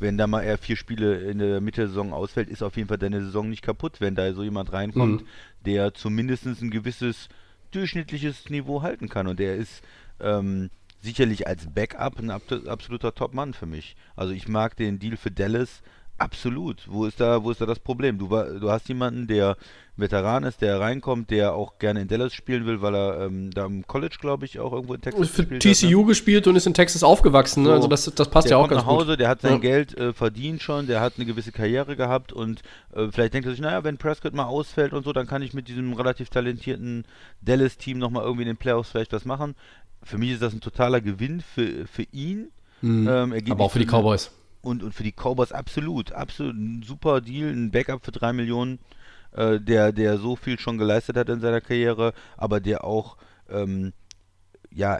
[0.00, 2.88] Wenn da mal eher vier Spiele in der Mitte der Saison ausfällt, ist auf jeden
[2.88, 5.26] Fall deine Saison nicht kaputt, wenn da so jemand reinkommt, mhm.
[5.66, 7.28] der zumindest ein gewisses
[7.70, 9.26] durchschnittliches Niveau halten kann.
[9.26, 9.82] Und der ist
[10.18, 13.94] ähm, sicherlich als Backup ein absoluter Top-Mann für mich.
[14.16, 15.82] Also ich mag den Deal für Dallas
[16.20, 16.86] absolut.
[16.86, 18.18] Wo ist da, wo ist da das Problem?
[18.18, 19.56] Du, du hast jemanden, der
[19.96, 23.66] Veteran ist, der reinkommt, der auch gerne in Dallas spielen will, weil er ähm, da
[23.66, 26.04] im College, glaube ich, auch irgendwo in Texas für gespielt TCU hat, ne?
[26.06, 27.62] gespielt und ist in Texas aufgewachsen.
[27.62, 27.68] Ne?
[27.68, 29.20] So, also das, das passt ja auch ganz nach Hause, gut.
[29.20, 29.58] Der hat sein ja.
[29.58, 32.62] Geld äh, verdient schon, der hat eine gewisse Karriere gehabt und
[32.94, 35.54] äh, vielleicht denkt er sich, naja, wenn Prescott mal ausfällt und so, dann kann ich
[35.54, 37.04] mit diesem relativ talentierten
[37.42, 39.54] Dallas-Team nochmal irgendwie in den Playoffs vielleicht was machen.
[40.02, 42.50] Für mich ist das ein totaler Gewinn für, für ihn.
[42.80, 43.08] Mhm.
[43.08, 44.30] Ähm, Aber auch für die Cowboys.
[44.62, 48.78] Und, und für die Cowboys absolut, absolut ein super Deal, ein Backup für drei Millionen
[49.32, 53.16] äh, der, der so viel schon geleistet hat in seiner Karriere, aber der auch
[53.48, 53.92] ähm,
[54.72, 54.98] ja,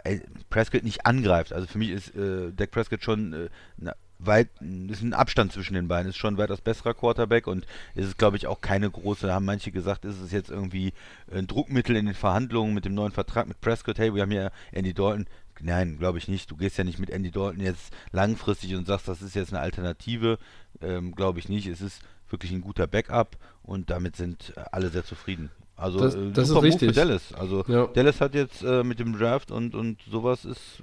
[0.49, 1.53] Prescott nicht angreift.
[1.53, 4.49] Also für mich ist äh, Dak Prescott schon äh, na, weit,
[4.89, 8.37] ist ein Abstand zwischen den beiden, ist schon weitaus besserer Quarterback und ist es, glaube
[8.37, 10.93] ich, auch keine große, haben manche gesagt, ist es jetzt irgendwie
[11.33, 14.51] ein Druckmittel in den Verhandlungen mit dem neuen Vertrag mit Prescott, hey, wir haben ja
[14.71, 15.25] Andy Dalton.
[15.61, 16.49] Nein, glaube ich nicht.
[16.49, 19.61] Du gehst ja nicht mit Andy Dalton jetzt langfristig und sagst, das ist jetzt eine
[19.61, 20.37] Alternative.
[20.81, 21.67] Ähm, glaube ich nicht.
[21.67, 25.51] Es ist wirklich ein guter Backup und damit sind alle sehr zufrieden.
[25.75, 26.89] Also das, äh, das super ist richtig.
[26.89, 27.33] für Dallas.
[27.33, 27.87] Also ja.
[27.87, 30.81] Dallas hat jetzt äh, mit dem Draft und, und sowas ist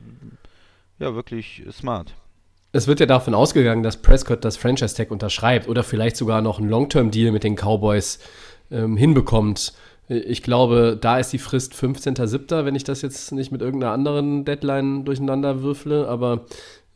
[0.99, 2.15] ja wirklich smart.
[2.73, 6.69] Es wird ja davon ausgegangen, dass Prescott das Franchise-Tag unterschreibt oder vielleicht sogar noch einen
[6.69, 8.19] Long-Term-Deal mit den Cowboys
[8.71, 9.73] ähm, hinbekommt.
[10.09, 14.45] Ich glaube, da ist die Frist 15.07., wenn ich das jetzt nicht mit irgendeiner anderen
[14.45, 16.47] Deadline durcheinander würfle, aber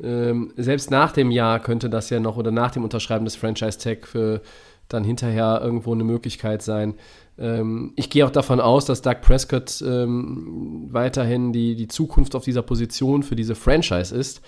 [0.02, 4.06] ähm, selbst nach dem Jahr könnte das ja noch oder nach dem Unterschreiben des Franchise-Tag
[4.06, 4.40] für
[4.88, 6.94] dann hinterher irgendwo eine Möglichkeit sein.
[7.38, 12.44] Ähm, ich gehe auch davon aus, dass Doug Prescott ähm, weiterhin die, die Zukunft auf
[12.44, 14.42] dieser Position für diese Franchise ist.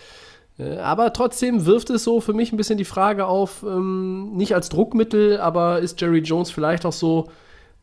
[0.59, 4.55] Äh, aber trotzdem wirft es so für mich ein bisschen die Frage auf, ähm, nicht
[4.55, 7.29] als Druckmittel, aber ist Jerry Jones vielleicht auch so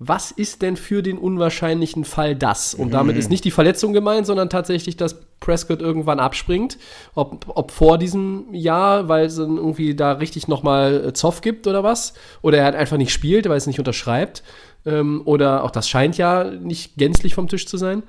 [0.03, 2.73] was ist denn für den unwahrscheinlichen Fall das?
[2.73, 2.91] Und mhm.
[2.91, 6.79] damit ist nicht die Verletzung gemeint, sondern tatsächlich, dass Prescott irgendwann abspringt.
[7.13, 11.67] Ob, ob vor diesem Jahr, weil es dann irgendwie da richtig nochmal äh, Zoff gibt
[11.67, 12.15] oder was.
[12.41, 14.41] Oder er halt einfach nicht spielt, weil es nicht unterschreibt.
[14.87, 18.01] Ähm, oder auch das scheint ja nicht gänzlich vom Tisch zu sein.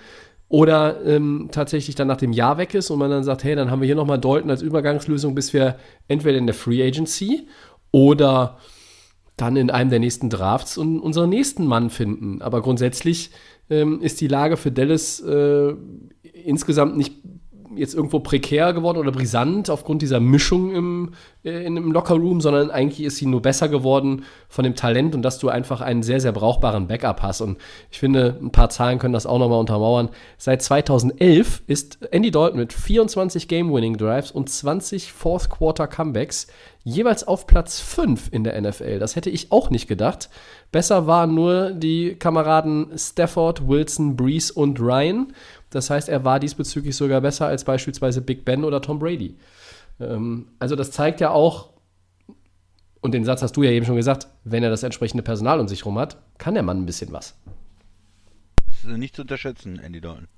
[0.48, 3.70] Oder ähm, tatsächlich dann nach dem Jahr weg ist und man dann sagt, hey, dann
[3.70, 5.76] haben wir hier nochmal Dalton als Übergangslösung, bis wir
[6.09, 7.46] entweder in der Free Agency
[7.90, 8.57] oder
[9.42, 12.40] dann in einem der nächsten Drafts und unseren nächsten Mann finden.
[12.42, 13.31] Aber grundsätzlich
[13.68, 15.74] ähm, ist die Lage für Dallas äh,
[16.44, 17.14] insgesamt nicht
[17.74, 21.11] jetzt irgendwo prekär geworden oder brisant aufgrund dieser Mischung im,
[21.44, 25.38] äh, im Lockerroom, sondern eigentlich ist sie nur besser geworden von dem Talent und dass
[25.38, 27.40] du einfach einen sehr, sehr brauchbaren Backup hast.
[27.40, 27.59] Und
[27.90, 30.11] ich finde, ein paar Zahlen können das auch nochmal untermauern.
[30.38, 36.48] Seit 2011 ist Andy Dalton mit 24 Game-Winning-Drives und 20 Fourth-Quarter-Comebacks
[36.85, 38.99] jeweils auf Platz 5 in der NFL.
[38.99, 40.29] Das hätte ich auch nicht gedacht.
[40.71, 45.33] Besser waren nur die Kameraden Stafford, Wilson, Breeze und Ryan.
[45.71, 49.37] Das heißt, er war diesbezüglich sogar besser als beispielsweise Big Ben oder Tom Brady.
[50.01, 51.71] Ähm, also das zeigt ja auch,
[53.01, 55.68] und den Satz hast du ja eben schon gesagt, wenn er das entsprechende Personal um
[55.68, 57.37] sich rum hat, kann der Mann ein bisschen was.
[58.66, 60.29] Das ist nicht zu unterschätzen, Andy Dalton.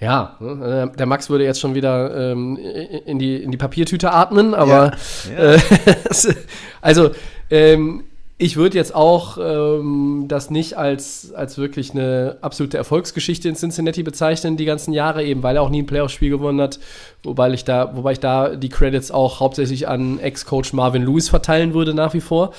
[0.00, 4.54] Ja, äh, der Max würde jetzt schon wieder ähm, in, die, in die Papiertüte atmen,
[4.54, 4.92] aber
[5.28, 5.54] ja, ja.
[5.54, 5.60] Äh,
[6.80, 7.10] also
[7.50, 8.04] ähm,
[8.36, 14.02] ich würde jetzt auch ähm, das nicht als, als wirklich eine absolute Erfolgsgeschichte in Cincinnati
[14.02, 16.80] bezeichnen, die ganzen Jahre, eben weil er auch nie ein Playoff-Spiel gewonnen hat,
[17.22, 21.74] wobei ich, da, wobei ich da die Credits auch hauptsächlich an Ex-Coach Marvin Lewis verteilen
[21.74, 22.52] würde nach wie vor.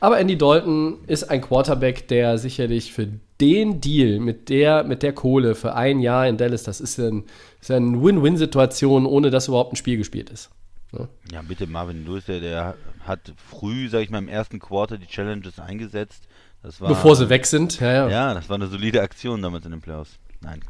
[0.00, 3.08] Aber Andy Dalton ist ein Quarterback, der sicherlich für
[3.40, 7.24] den Deal mit der, mit der Kohle für ein Jahr in Dallas, das ist, ein,
[7.60, 10.50] ist eine Win-Win-Situation, ohne dass überhaupt ein Spiel gespielt ist.
[10.92, 14.98] Ja, ja bitte, Marvin Lewis, der, der hat früh, sag ich mal, im ersten Quarter
[14.98, 16.24] die Challenges eingesetzt.
[16.62, 18.08] Das war, Bevor sie weg sind, ja, ja.
[18.08, 20.18] Ja, das war eine solide Aktion damals in den Playoffs.
[20.40, 20.60] Nein,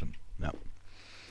[0.41, 0.53] ja.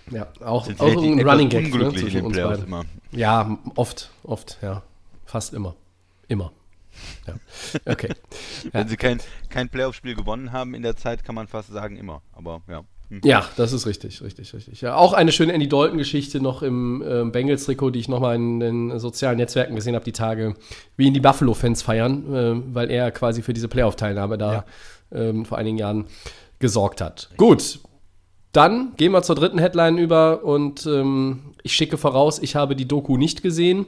[0.10, 2.86] Ja, auch, auch ein Running Gag ne, zwischen in den Playoffs immer.
[3.12, 4.82] Ja, oft, oft, ja.
[5.26, 5.76] Fast immer.
[6.28, 6.52] Immer.
[7.28, 7.36] Ja.
[7.86, 8.10] Okay.
[8.72, 12.22] Wenn sie kein, kein Playoff-Spiel gewonnen haben in der Zeit, kann man fast sagen immer.
[12.34, 12.84] Aber ja.
[13.10, 13.22] Hm.
[13.24, 14.82] Ja, das ist richtig, richtig, richtig.
[14.82, 19.00] Ja, auch eine schöne Andy Dalton-Geschichte noch im äh, Bengals-Trikot, die ich nochmal in den
[19.00, 20.56] sozialen Netzwerken gesehen habe, die Tage,
[20.98, 24.66] wie ihn die Buffalo-Fans feiern, äh, weil er quasi für diese Playoff-Teilnahme da ja.
[25.12, 26.06] ähm, vor einigen Jahren
[26.60, 27.30] gesorgt hat.
[27.38, 27.80] Gut,
[28.52, 32.88] dann gehen wir zur dritten Headline über und ähm, ich schicke voraus, ich habe die
[32.88, 33.86] Doku nicht gesehen.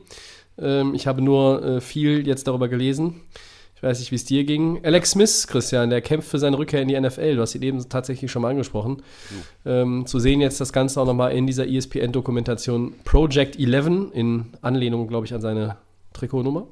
[0.61, 3.21] Ähm, ich habe nur äh, viel jetzt darüber gelesen.
[3.79, 4.83] Ich weiß nicht, wie es dir ging.
[4.83, 7.35] Alex Smith, Christian, der kämpft für seine Rückkehr in die NFL.
[7.35, 9.03] Du hast ihn eben tatsächlich schon mal angesprochen.
[9.65, 15.07] Ähm, zu sehen jetzt das Ganze auch nochmal in dieser ESPN-Dokumentation Project 11 in Anlehnung,
[15.07, 15.77] glaube ich, an seine
[16.11, 16.67] Trikotnummer.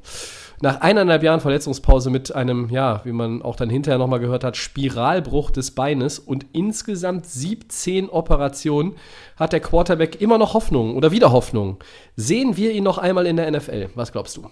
[0.59, 4.57] Nach eineinhalb Jahren Verletzungspause mit einem, ja, wie man auch dann hinterher nochmal gehört hat,
[4.57, 8.95] Spiralbruch des Beines und insgesamt 17 Operationen
[9.35, 11.77] hat der Quarterback immer noch Hoffnung oder wieder Hoffnung.
[12.15, 13.89] Sehen wir ihn noch einmal in der NFL?
[13.93, 14.49] Was glaubst du?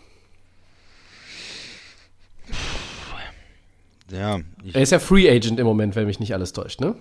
[4.12, 4.40] Ja,
[4.72, 6.96] er ist ja Free Agent im Moment, wenn mich nicht alles täuscht, ne?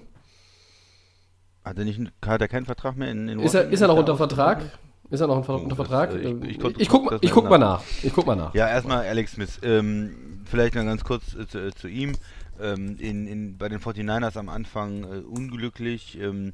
[1.63, 3.97] Hat er, nicht, hat er keinen Vertrag mehr in, in Ist er, ist er noch
[3.97, 4.79] unter Vertrag?
[5.11, 6.11] Ist er noch unter, unter Vertrag?
[6.11, 7.83] Das, äh, ich, ich, ich, guck, ich guck mal nach.
[8.03, 8.55] Ich guck mal nach.
[8.55, 9.61] Ja, erstmal Alex Smith.
[9.63, 12.13] Ähm, vielleicht noch ganz kurz äh, zu, äh, zu, ihm.
[12.61, 16.53] Ähm, in, in, bei den 49ers am Anfang äh, unglücklich, ähm,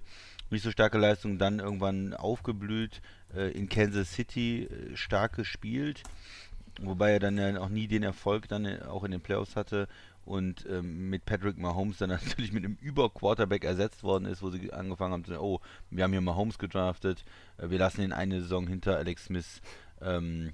[0.51, 3.03] nicht so starke Leistung, dann irgendwann aufgeblüht,
[3.35, 6.03] äh, in Kansas City äh, stark gespielt,
[6.81, 9.89] wobei er dann ja auch nie den Erfolg dann auch in den Playoffs hatte
[10.25, 14.73] und ähm, mit Patrick Mahomes dann natürlich mit einem Über-Quarterback ersetzt worden ist, wo sie
[14.73, 17.25] angefangen haben zu sagen, oh, wir haben hier Mahomes gedraftet,
[17.59, 19.61] äh, wir lassen ihn eine Saison hinter Alex Smith
[20.01, 20.53] ähm,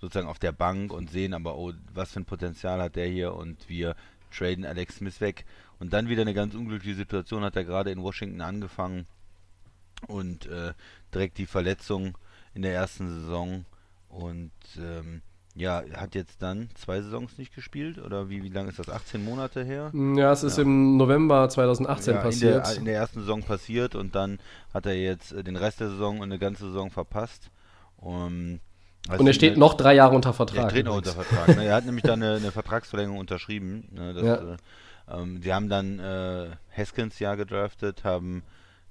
[0.00, 3.34] sozusagen auf der Bank und sehen aber, oh, was für ein Potenzial hat der hier
[3.34, 3.96] und wir
[4.30, 5.44] traden Alex Smith weg.
[5.78, 9.06] Und dann wieder eine ganz unglückliche Situation, hat er gerade in Washington angefangen
[10.06, 10.72] und äh,
[11.14, 12.16] direkt die Verletzung
[12.54, 13.64] in der ersten Saison
[14.08, 15.22] und ähm,
[15.58, 18.88] ja, hat jetzt dann zwei Saisons nicht gespielt oder wie, wie lange ist das?
[18.88, 19.90] 18 Monate her?
[19.92, 20.62] Ja, es ist ja.
[20.62, 22.56] im November 2018 ja, passiert.
[22.56, 24.38] In der, in der, ersten Saison passiert und dann
[24.72, 27.50] hat er jetzt äh, den Rest der Saison und eine ganze Saison verpasst.
[27.96, 28.60] Um,
[29.08, 30.64] und er steht noch drei Jahre unter Vertrag.
[30.64, 31.56] Er steht noch unter Vertrag.
[31.56, 31.64] ne?
[31.64, 33.88] Er hat nämlich dann eine, eine Vertragsverlängerung unterschrieben.
[33.90, 34.14] Ne?
[34.14, 34.34] Das, ja.
[34.34, 34.56] äh,
[35.10, 38.42] ähm, sie haben dann äh, Haskins ja gedraftet, haben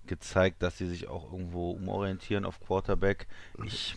[0.06, 3.28] gezeigt, dass sie sich auch irgendwo umorientieren auf Quarterback.
[3.64, 3.96] Ich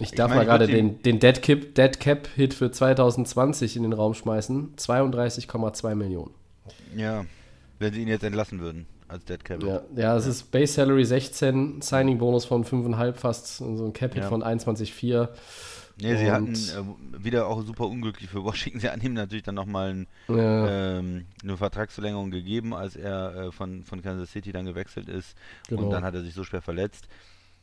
[0.00, 3.76] ich darf ich mein, mal gerade den, den Dead, Cap, Dead Cap Hit für 2020
[3.76, 4.74] in den Raum schmeißen.
[4.76, 6.30] 32,2 Millionen.
[6.96, 7.24] Ja,
[7.78, 9.62] wenn sie ihn jetzt entlassen würden als Dead Cap.
[9.62, 10.30] Ja, ja es ja.
[10.30, 14.28] ist Base Salary 16, Signing Bonus von 5,5 fast, so ein Cap Hit ja.
[14.28, 15.28] von 21,4.
[16.00, 18.80] Nee, sie hatten äh, wieder auch super unglücklich für Washington.
[18.80, 20.98] Sie hatten ihm natürlich dann nochmal ein, ja.
[20.98, 25.36] ähm, eine Vertragsverlängerung gegeben, als er äh, von, von Kansas City dann gewechselt ist.
[25.68, 25.82] Genau.
[25.82, 27.08] Und dann hat er sich so schwer verletzt.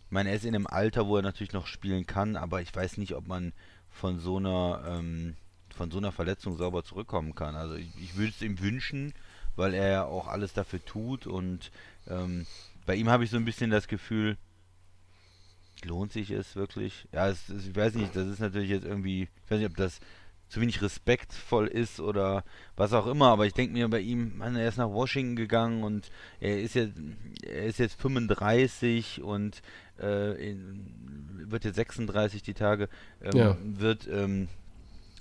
[0.09, 2.75] Ich meine, er ist in einem Alter, wo er natürlich noch spielen kann, aber ich
[2.75, 3.53] weiß nicht, ob man
[3.91, 5.35] von so einer, ähm,
[5.75, 7.55] von so einer Verletzung sauber zurückkommen kann.
[7.55, 9.13] Also ich, ich würde es ihm wünschen,
[9.55, 11.71] weil er ja auch alles dafür tut und
[12.07, 12.47] ähm,
[12.87, 14.35] bei ihm habe ich so ein bisschen das Gefühl,
[15.85, 17.07] lohnt sich es wirklich?
[17.11, 19.77] Ja, es, es, ich weiß nicht, das ist natürlich jetzt irgendwie, ich weiß nicht, ob
[19.77, 19.99] das
[20.49, 22.43] zu wenig respektvoll ist oder
[22.75, 23.27] was auch immer.
[23.27, 26.73] Aber ich denke mir bei ihm, man, er ist nach Washington gegangen und er ist
[26.73, 26.99] jetzt,
[27.43, 29.61] er ist jetzt 35 und
[30.01, 32.89] äh, in, wird jetzt 36 die Tage,
[33.23, 33.57] ähm, Ja.
[33.61, 34.47] wird ähm,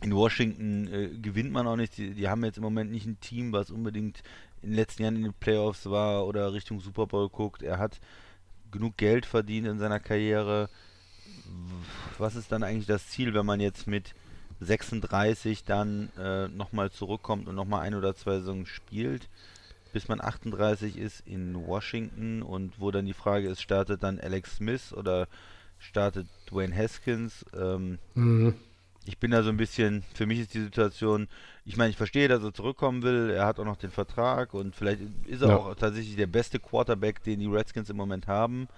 [0.02, 1.96] in Washington äh, gewinnt man auch nicht.
[1.96, 4.22] Die, die haben jetzt im Moment nicht ein Team, was unbedingt
[4.62, 7.62] in den letzten Jahren in den Playoffs war oder Richtung Super Bowl guckt.
[7.62, 7.98] Er hat
[8.70, 10.68] genug Geld verdient in seiner Karriere.
[12.18, 14.14] Was ist dann eigentlich das Ziel, wenn man jetzt mit
[14.60, 19.28] 36 dann äh, nochmal zurückkommt und nochmal ein oder zwei Saisons spielt,
[19.92, 24.56] bis man 38 ist in Washington und wo dann die Frage ist, startet dann Alex
[24.56, 25.28] Smith oder
[25.78, 27.44] startet Dwayne Haskins?
[27.54, 28.54] Ähm, Mhm.
[29.04, 31.28] ich bin da so ein bisschen, für mich ist die Situation,
[31.64, 34.74] ich meine, ich verstehe, dass er zurückkommen will, er hat auch noch den Vertrag und
[34.76, 35.56] vielleicht ist er Ja.
[35.56, 38.68] auch tatsächlich der beste Quarterback, den die Redskins im Moment haben,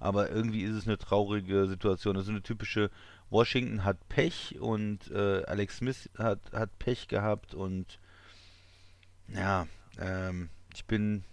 [0.00, 2.14] aber irgendwie ist es eine traurige Situation.
[2.16, 2.90] Das ist eine typische,
[3.30, 7.98] Washington hat Pech und äh, Alex Smith hat, hat Pech gehabt und
[9.28, 9.66] ja,
[9.98, 11.24] ähm, ich bin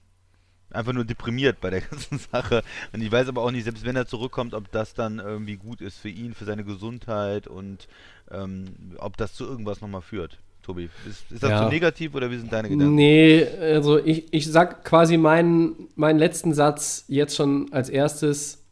[0.72, 2.64] einfach nur deprimiert bei der ganzen Sache.
[2.94, 5.82] Und ich weiß aber auch nicht, selbst wenn er zurückkommt, ob das dann irgendwie gut
[5.82, 7.88] ist für ihn, für seine Gesundheit und
[8.32, 10.40] ähm, ob das zu irgendwas nochmal führt.
[10.64, 11.64] Tobi, ist, ist das Ja.
[11.64, 12.96] zu negativ oder wie sind deine Gedanken?
[12.96, 18.64] Nee, also ich, ich sag quasi meinen, meinen letzten Satz jetzt schon als erstes.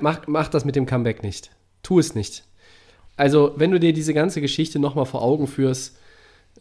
[0.00, 1.50] Mach, mach das mit dem Comeback nicht.
[1.84, 2.44] Tu es nicht.
[3.16, 5.96] Also, wenn du dir diese ganze Geschichte nochmal vor Augen führst,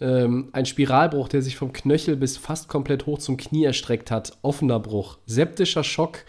[0.02, 4.38] ähm, ein Spiralbruch, der sich vom Knöchel bis fast komplett hoch zum Knie erstreckt hat,
[4.42, 6.20] offener Bruch, septischer Schock,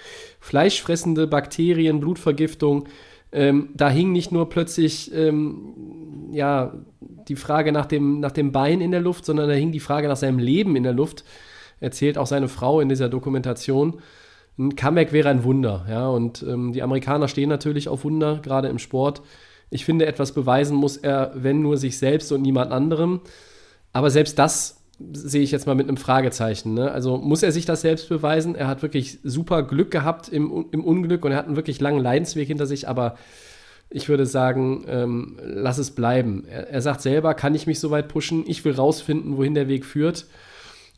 [0.40, 2.88] fleischfressende Bakterien, Blutvergiftung.
[3.32, 6.74] Ähm, da hing nicht nur plötzlich ähm, ja,
[7.28, 10.08] die Frage nach dem, nach dem Bein in der Luft, sondern da hing die Frage
[10.08, 11.24] nach seinem Leben in der Luft.
[11.80, 14.00] Erzählt auch seine Frau in dieser Dokumentation.
[14.58, 16.08] Ein Comeback wäre ein Wunder, ja.
[16.08, 19.22] Und ähm, die Amerikaner stehen natürlich auf Wunder, gerade im Sport.
[19.70, 23.22] Ich finde, etwas beweisen muss er, wenn nur sich selbst und niemand anderem.
[23.92, 26.74] Aber selbst das sehe ich jetzt mal mit einem Fragezeichen.
[26.74, 26.90] Ne?
[26.90, 28.54] Also muss er sich das selbst beweisen?
[28.54, 32.00] Er hat wirklich super Glück gehabt im, im Unglück und er hat einen wirklich langen
[32.00, 33.16] Leidensweg hinter sich, aber
[33.90, 36.44] ich würde sagen, ähm, lass es bleiben.
[36.48, 38.44] Er, er sagt selber, kann ich mich so weit pushen?
[38.46, 40.26] Ich will rausfinden, wohin der Weg führt.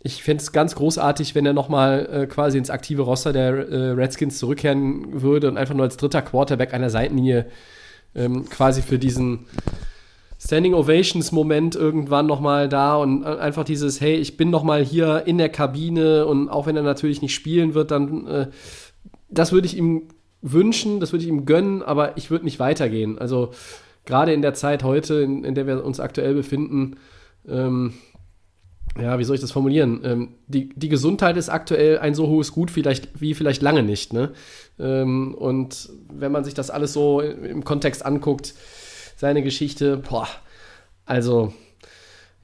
[0.03, 3.91] Ich fände es ganz großartig, wenn er nochmal äh, quasi ins aktive Roster der äh,
[3.93, 7.47] Redskins zurückkehren würde und einfach nur als dritter Quarterback der Seitenlinie
[8.15, 9.47] ähm, quasi für diesen
[10.45, 15.39] Standing Ovations Moment irgendwann nochmal da und einfach dieses, hey, ich bin nochmal hier in
[15.39, 18.47] der Kabine und auch wenn er natürlich nicht spielen wird, dann äh,
[19.31, 20.09] das würde ich ihm
[20.43, 23.19] wünschen, das würde ich ihm gönnen, aber ich würde nicht weitergehen.
[23.19, 23.53] Also
[24.05, 26.97] gerade in der Zeit heute, in, in der wir uns aktuell befinden,
[27.49, 27.95] ähm,
[29.01, 30.03] ja, wie soll ich das formulieren?
[30.05, 34.13] Ähm, die, die Gesundheit ist aktuell ein so hohes Gut vielleicht, wie vielleicht lange nicht.
[34.13, 34.33] Ne?
[34.79, 38.55] Ähm, und wenn man sich das alles so im Kontext anguckt,
[39.25, 40.29] seine Geschichte, boah,
[41.07, 41.55] also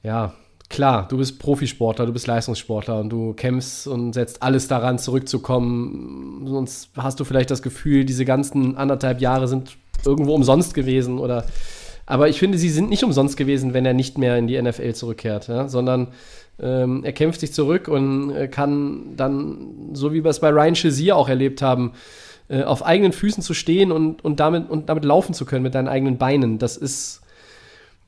[0.03, 0.33] ja,
[0.71, 6.47] klar, du bist Profisportler, du bist Leistungssportler und du kämpfst und setzt alles daran, zurückzukommen.
[6.47, 11.45] Sonst hast du vielleicht das Gefühl, diese ganzen anderthalb Jahre sind irgendwo umsonst gewesen oder.
[12.07, 14.95] Aber ich finde, sie sind nicht umsonst gewesen, wenn er nicht mehr in die NFL
[14.95, 15.69] zurückkehrt, ja?
[15.69, 16.09] sondern
[16.59, 20.75] ähm, er kämpft sich zurück und äh, kann dann, so wie wir es bei Ryan
[20.75, 21.93] Shazier auch erlebt haben,
[22.51, 25.77] äh, auf eigenen Füßen zu stehen und, und, damit, und damit laufen zu können mit
[25.77, 26.59] deinen eigenen Beinen.
[26.59, 27.23] Das ist,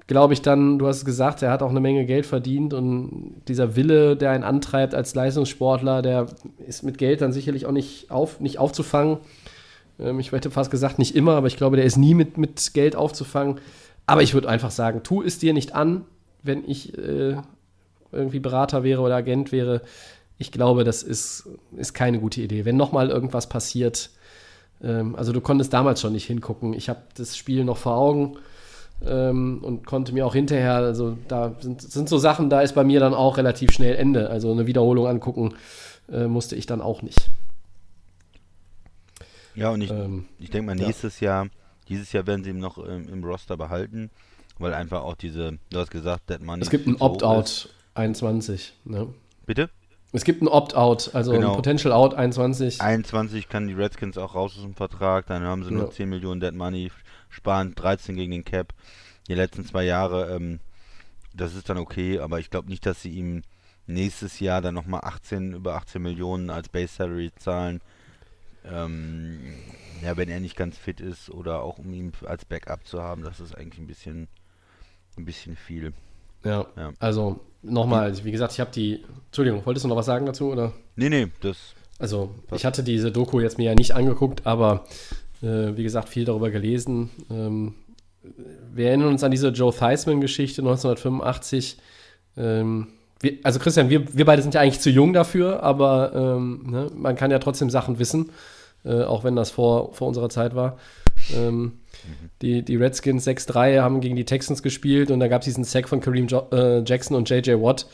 [0.09, 3.37] glaube ich, dann, du hast es gesagt, er hat auch eine Menge Geld verdient und
[3.47, 6.27] dieser Wille, der einen antreibt als Leistungssportler, der
[6.67, 9.19] ist mit Geld dann sicherlich auch nicht, auf, nicht aufzufangen.
[10.01, 12.75] Ähm, ich hätte fast gesagt, nicht immer, aber ich glaube, der ist nie mit, mit
[12.75, 13.61] Geld aufzufangen.
[14.07, 16.05] Aber ich würde einfach sagen, tu es dir nicht an,
[16.43, 17.37] wenn ich äh,
[18.11, 19.83] irgendwie Berater wäre oder Agent wäre.
[20.37, 22.65] Ich glaube, das ist, ist keine gute Idee.
[22.65, 24.11] Wenn nochmal irgendwas passiert,
[24.83, 26.75] ähm, also du konntest damals schon nicht hingucken.
[26.75, 28.37] Ich habe das Spiel noch vor Augen
[29.05, 32.85] ähm, und konnte mir auch hinterher, also da sind, sind so Sachen, da ist bei
[32.85, 34.31] mir dann auch relativ schnell Ende.
[34.31, 35.55] Also eine Wiederholung angucken
[36.11, 37.29] äh, musste ich dann auch nicht.
[39.55, 40.87] Ja, und ich, Ähm, ich denke mal, ja.
[40.87, 41.49] nächstes Jahr,
[41.89, 44.11] dieses Jahr werden sie ihn noch ähm, im Roster behalten,
[44.59, 46.63] weil einfach auch diese, du hast gesagt, Dead Money.
[46.63, 46.97] es gibt ein.
[47.01, 48.73] Opt-out 21.
[48.85, 49.09] Ne?
[49.47, 49.69] Bitte?
[50.15, 51.51] Es gibt ein Opt-out, also Genau.
[51.51, 52.81] ein Potential Out 21.
[52.83, 55.91] 21 kann die Redskins auch raus aus dem Vertrag, dann haben sie nur Ja.
[55.91, 56.91] 10 Millionen Dead Money,
[57.31, 58.75] sparen 13 gegen den Cap.
[59.29, 60.61] Die letzten zwei Jahre, ähm,
[61.35, 63.43] das ist dann okay, aber ich glaube nicht, dass sie ihm
[63.87, 67.81] nächstes Jahr dann nochmal 18, über 18 Millionen als Base Salary zahlen.
[68.65, 69.41] Ähm,
[70.03, 73.23] ja, wenn er nicht ganz fit ist oder auch um ihn als Backup zu haben,
[73.25, 74.29] das ist eigentlich ein bisschen,
[75.17, 75.93] ein bisschen viel.
[76.45, 76.93] Ja, Ja.
[77.01, 79.05] also nochmal, wie gesagt, ich habe die.
[79.27, 80.51] Entschuldigung, wolltest du noch was sagen dazu?
[80.53, 80.73] Oder?
[80.97, 81.57] Nee, nee, das,
[81.99, 82.61] Also, Was?
[82.61, 84.85] ich hatte diese Doku jetzt mir ja nicht angeguckt, aber
[85.43, 87.11] äh, wie gesagt, viel darüber gelesen.
[87.31, 87.75] Ähm,
[88.73, 91.79] wir erinnern uns an diese Joe Theismann-Geschichte 1985.
[92.37, 92.89] Ähm,
[93.21, 96.91] wir, also Christian, wir, wir beide sind ja eigentlich zu jung dafür, aber ähm, ne,
[96.95, 98.31] man kann ja trotzdem Sachen wissen,
[98.85, 100.79] äh, auch wenn das vor, vor unserer Zeit war.
[101.35, 101.73] Ähm,
[102.43, 105.89] die, die Redskins 6-3 haben gegen die Texans gespielt und da gab es diesen Sack
[105.89, 107.87] von Kareem jo äh, Jackson und JJ Watt.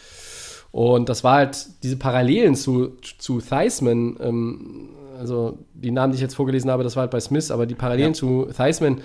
[0.71, 6.23] Und das war halt diese Parallelen zu, zu Theismann, ähm, also die Namen, die ich
[6.23, 8.19] jetzt vorgelesen habe, das war halt bei Smith, aber die Parallelen ja.
[8.19, 9.01] zu Theismann,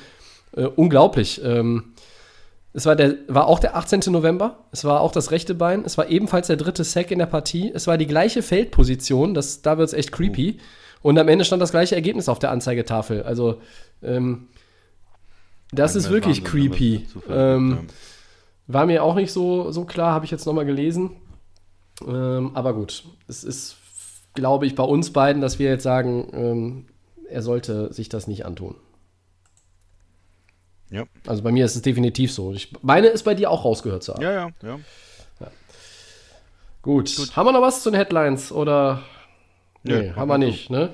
[0.55, 1.41] äh, unglaublich.
[1.43, 1.93] Ähm,
[2.73, 4.01] es war, der, war auch der 18.
[4.07, 7.27] November, es war auch das rechte Bein, es war ebenfalls der dritte Sack in der
[7.27, 10.57] Partie, es war die gleiche Feldposition, das, da wird es echt creepy.
[10.59, 11.09] Oh.
[11.09, 13.23] Und am Ende stand das gleiche Ergebnis auf der Anzeigetafel.
[13.23, 13.59] Also,
[14.01, 14.47] ähm,
[15.73, 17.07] das ist wirklich creepy.
[17.29, 17.87] Ähm,
[18.67, 21.11] war mir auch nicht so, so klar, habe ich jetzt nochmal gelesen.
[22.07, 23.77] Ähm, aber gut, es ist,
[24.33, 26.85] glaube ich, bei uns beiden, dass wir jetzt sagen, ähm,
[27.29, 28.75] er sollte sich das nicht antun.
[30.89, 31.05] Ja.
[31.25, 32.53] Also bei mir ist es definitiv so.
[32.53, 34.21] Ich meine, ist bei dir auch rausgehört zu haben.
[34.21, 34.79] Ja, ja, ja.
[35.39, 35.47] ja.
[36.83, 37.15] Gut.
[37.15, 37.35] Gut.
[37.35, 39.01] Haben wir noch was zu den Headlines oder?
[39.83, 40.93] Nee, ja, haben wir nicht, ne?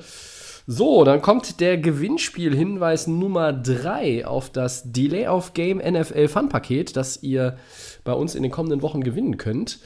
[0.71, 6.95] So, dann kommt der Gewinnspielhinweis Nummer 3 auf das Delay of Game NFL Fun Paket,
[6.95, 7.57] das ihr
[8.03, 9.79] bei uns in den kommenden Wochen gewinnen könnt.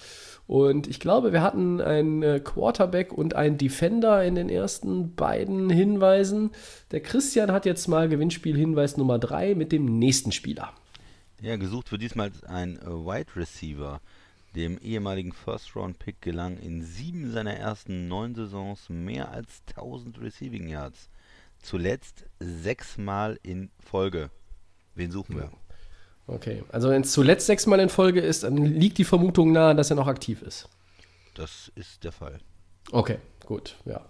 [0.45, 5.69] Und ich glaube, wir hatten einen äh, Quarterback und einen Defender in den ersten beiden
[5.69, 6.51] Hinweisen.
[6.91, 10.73] Der Christian hat jetzt mal Gewinnspielhinweis Nummer 3 mit dem nächsten Spieler.
[11.41, 14.01] Ja, gesucht wird diesmal ein äh, Wide Receiver.
[14.55, 21.09] Dem ehemaligen First-Round-Pick gelang in sieben seiner ersten neun Saisons mehr als 1000 Receiving Yards.
[21.61, 24.29] Zuletzt sechsmal in Folge.
[24.95, 25.49] Wen suchen wir?
[26.27, 29.89] Okay, also wenn es zuletzt sechsmal in Folge ist, dann liegt die Vermutung nahe, dass
[29.89, 30.69] er noch aktiv ist.
[31.33, 32.39] Das ist der Fall.
[32.91, 34.01] Okay, gut, ja.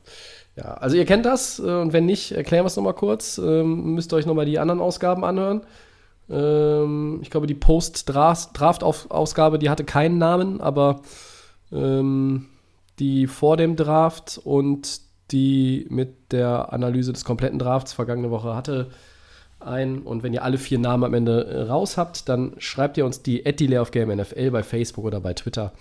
[0.56, 3.38] Ja, also ihr kennt das äh, und wenn nicht, erklären wir es nochmal kurz.
[3.38, 5.62] Ähm, müsst ihr euch nochmal die anderen Ausgaben anhören.
[6.34, 11.02] Ähm, ich glaube, die Post-Draft-Ausgabe, die hatte keinen Namen, aber
[11.72, 12.48] ähm,
[13.00, 18.90] die vor dem Draft und die mit der Analyse des kompletten Drafts vergangene Woche hatte
[19.60, 20.00] ein.
[20.00, 23.22] Und wenn ihr alle vier Namen am Ende äh, raus habt, dann schreibt ihr uns
[23.22, 25.74] die at of Game NFL bei Facebook oder bei Twitter.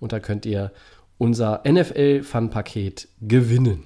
[0.00, 0.72] Und da könnt ihr
[1.18, 3.84] unser NFL-Fun-Paket gewinnen.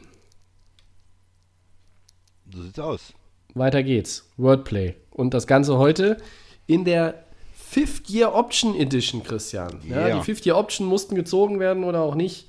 [2.52, 3.12] So sieht's aus.
[3.56, 4.28] Weiter geht's.
[4.36, 4.94] Wordplay.
[5.10, 6.18] Und das Ganze heute
[6.66, 7.14] in der
[7.54, 9.80] Fifth Year Option Edition, Christian.
[9.88, 10.18] Ja, yeah.
[10.18, 12.46] Die Fifth Year Option mussten gezogen werden oder auch nicht.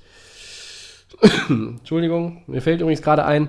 [1.48, 3.48] Entschuldigung, mir fällt übrigens gerade ein,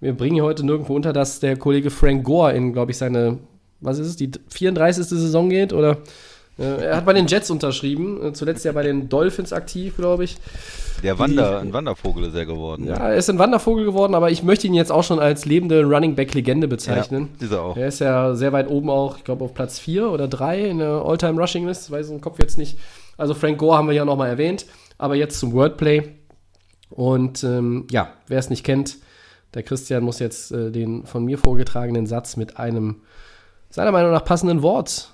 [0.00, 3.38] wir bringen hier heute nirgendwo unter, dass der Kollege Frank Gore in, glaube ich, seine,
[3.80, 5.06] was ist es, die 34.
[5.06, 5.98] Saison geht oder
[6.58, 10.24] äh, er hat bei den Jets unterschrieben, äh, zuletzt ja bei den Dolphins aktiv, glaube
[10.24, 10.38] ich.
[11.02, 12.86] Der Wander, die, ein Wandervogel ist er geworden.
[12.86, 15.84] Ja, er ist ein Wandervogel geworden, aber ich möchte ihn jetzt auch schon als lebende
[15.84, 17.28] Running Back Legende bezeichnen.
[17.38, 17.76] Ja, ist er auch.
[17.76, 20.78] Er ist ja sehr weit oben auch, ich glaube auf Platz 4 oder 3 in
[20.78, 22.78] der All-Time Rushing List, weiß ich im Kopf jetzt nicht.
[23.16, 24.66] Also Frank Gore haben wir ja nochmal erwähnt,
[24.98, 26.02] aber jetzt zum Wordplay.
[26.90, 28.98] Und ähm, ja, wer es nicht kennt,
[29.54, 33.02] der Christian muss jetzt äh, den von mir vorgetragenen Satz mit einem
[33.70, 35.10] seiner Meinung nach passenden Wort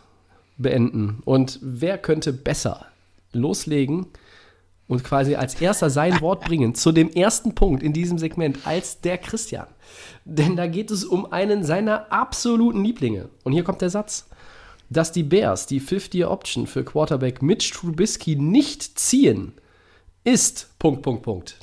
[0.58, 1.22] beenden.
[1.24, 2.86] Und wer könnte besser
[3.32, 4.06] loslegen
[4.92, 9.00] und quasi als erster sein Wort bringen zu dem ersten Punkt in diesem Segment als
[9.00, 9.66] der Christian?
[10.26, 13.30] Denn da geht es um einen seiner absoluten Lieblinge.
[13.42, 14.28] Und hier kommt der Satz.
[14.90, 19.54] Dass die Bears die 50-Option für Quarterback Mitch Trubisky nicht ziehen,
[20.24, 21.56] ist Punkt, Punkt, Punkt.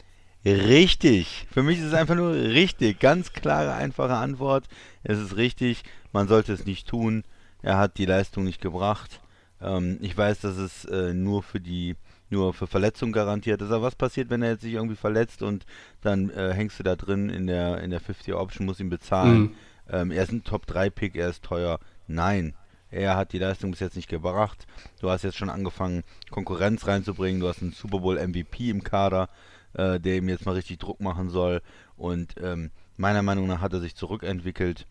[0.44, 1.46] Richtig.
[1.52, 3.00] Für mich ist es einfach nur richtig.
[3.00, 4.66] Ganz klare, einfache Antwort.
[5.04, 5.84] Es ist richtig.
[6.12, 7.24] Man sollte es nicht tun.
[7.62, 9.22] Er hat die Leistung nicht gebracht.
[9.62, 11.96] Ähm, ich weiß, dass es äh, nur für die
[12.30, 13.72] nur für Verletzungen garantiert ist.
[13.72, 15.66] Aber was passiert, wenn er jetzt sich irgendwie verletzt und
[16.02, 19.40] dann äh, hängst du da drin in der in der 50 Option, muss ihn bezahlen.
[19.40, 19.56] Mhm.
[19.92, 21.80] Ähm, er ist ein Top 3 Pick, er ist teuer.
[22.08, 22.54] Nein.
[22.92, 24.66] Er hat die Leistung bis jetzt nicht gebracht.
[25.00, 27.40] Du hast jetzt schon angefangen, Konkurrenz reinzubringen.
[27.40, 29.30] Du hast einen Super Bowl MVP im Kader
[29.74, 31.62] äh, der ihm jetzt mal richtig Druck machen soll.
[31.96, 34.86] Und ähm, meiner Meinung nach hat er sich zurückentwickelt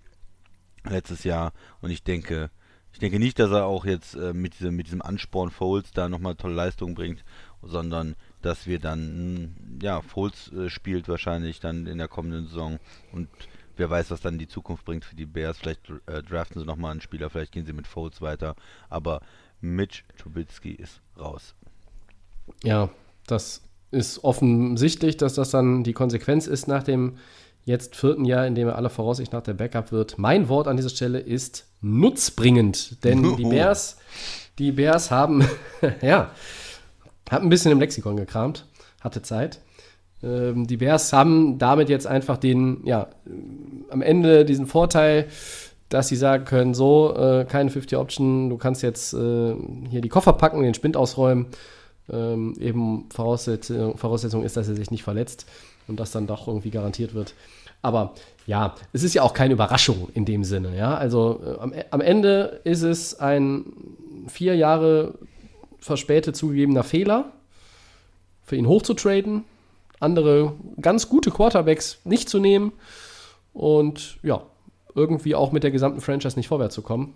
[0.84, 1.52] letztes Jahr.
[1.80, 2.50] Und ich denke,
[2.98, 6.08] ich denke nicht, dass er auch jetzt äh, mit, diesem, mit diesem Ansporn Foles da
[6.08, 7.24] nochmal tolle Leistung bringt,
[7.62, 12.80] sondern dass wir dann, ja, Foles äh, spielt wahrscheinlich dann in der kommenden Saison
[13.12, 13.28] und
[13.76, 15.58] wer weiß, was dann die Zukunft bringt für die Bears.
[15.58, 18.56] Vielleicht äh, draften sie nochmal einen Spieler, vielleicht gehen sie mit Foles weiter,
[18.88, 19.20] aber
[19.60, 21.54] Mitch Trubisky ist raus.
[22.64, 22.90] Ja,
[23.28, 27.16] das ist offensichtlich, dass das dann die Konsequenz ist nach dem
[27.68, 30.18] jetzt vierten Jahr, in dem er aller Voraussicht nach der Backup wird.
[30.18, 33.98] Mein Wort an dieser Stelle ist nutzbringend, denn die Bears,
[34.58, 35.44] die Bears haben,
[36.02, 36.30] ja,
[37.30, 38.66] haben ein bisschen im Lexikon gekramt,
[39.00, 39.60] hatte Zeit.
[40.22, 43.08] Ähm, die Bears haben damit jetzt einfach den, ja,
[43.90, 45.28] am Ende diesen Vorteil,
[45.90, 49.54] dass sie sagen können, so, äh, keine 50-Option, du kannst jetzt äh,
[49.88, 51.46] hier die Koffer packen, den Spind ausräumen.
[52.10, 55.44] Ähm, eben Voraussetzung, Voraussetzung ist, dass er sich nicht verletzt
[55.88, 57.34] und das dann doch irgendwie garantiert wird.
[57.82, 58.14] Aber
[58.46, 60.76] ja, es ist ja auch keine Überraschung in dem Sinne.
[60.76, 60.96] Ja?
[60.96, 63.64] Also äh, am, am Ende ist es ein
[64.26, 65.14] vier Jahre
[65.80, 67.32] verspätet zugegebener Fehler,
[68.44, 69.44] für ihn hochzutraden,
[70.00, 72.72] andere ganz gute Quarterbacks nicht zu nehmen
[73.52, 74.42] und ja,
[74.94, 77.14] irgendwie auch mit der gesamten Franchise nicht vorwärts zu kommen.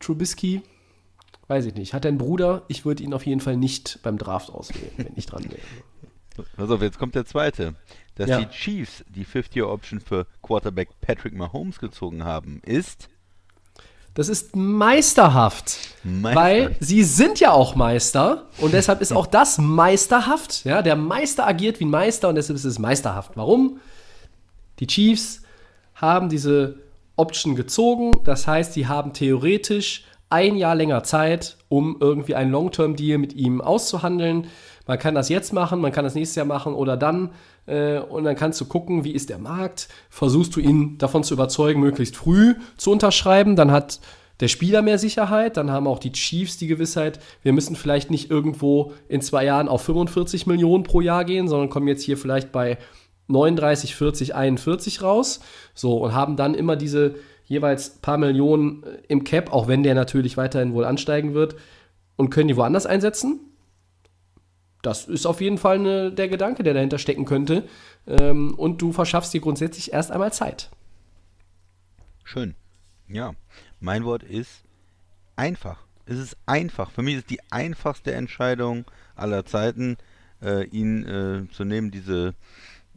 [0.00, 0.62] Trubisky,
[1.48, 2.62] weiß ich nicht, hat er einen Bruder?
[2.68, 5.62] Ich würde ihn auf jeden Fall nicht beim Draft auswählen, wenn ich dran wäre.
[6.56, 7.74] Pass auf, jetzt kommt der zweite.
[8.16, 8.38] Dass Ja.
[8.40, 13.08] die Chiefs die 50-Year-Option für Quarterback Patrick Mahomes gezogen haben, ist
[14.14, 16.40] Das ist meisterhaft, Meister.
[16.40, 20.64] weil sie sind ja auch Meister und deshalb ist auch das meisterhaft.
[20.64, 23.32] Ja, der Meister agiert wie ein Meister und deshalb ist es meisterhaft.
[23.34, 23.80] Warum?
[24.78, 25.42] Die Chiefs
[25.96, 26.76] haben diese
[27.16, 33.18] Option gezogen, das heißt, sie haben theoretisch ein Jahr länger Zeit, um irgendwie einen Long-Term-Deal
[33.18, 34.48] mit ihm auszuhandeln.
[34.86, 37.30] Man kann das jetzt machen, man kann das nächstes Jahr machen oder dann.
[37.66, 39.88] Äh, und dann kannst du gucken, wie ist der Markt.
[40.10, 43.56] Versuchst du ihn davon zu überzeugen, möglichst früh zu unterschreiben.
[43.56, 44.00] Dann hat
[44.40, 45.56] der Spieler mehr Sicherheit.
[45.56, 49.68] Dann haben auch die Chiefs die Gewissheit, wir müssen vielleicht nicht irgendwo in zwei Jahren
[49.68, 52.78] auf 45 Millionen pro Jahr gehen, sondern kommen jetzt hier vielleicht bei
[53.28, 55.40] 39, 40, 41 raus.
[55.74, 57.14] So, und haben dann immer diese
[57.44, 61.56] jeweils paar Millionen äh, im Cap, auch wenn der natürlich weiterhin wohl ansteigen wird,
[62.16, 63.40] und können die woanders einsetzen.
[64.84, 67.66] Das ist auf jeden Fall eine, der Gedanke, der dahinter stecken könnte.
[68.06, 70.70] Ähm, und du verschaffst dir grundsätzlich erst einmal Zeit.
[72.22, 72.54] Schön.
[73.08, 73.34] Ja,
[73.80, 74.62] mein Wort ist
[75.36, 75.78] einfach.
[76.06, 76.90] Es ist einfach.
[76.90, 78.84] Für mich ist die einfachste Entscheidung
[79.16, 79.96] aller Zeiten,
[80.42, 81.90] äh, ihn äh, zu nehmen.
[81.90, 82.34] Diese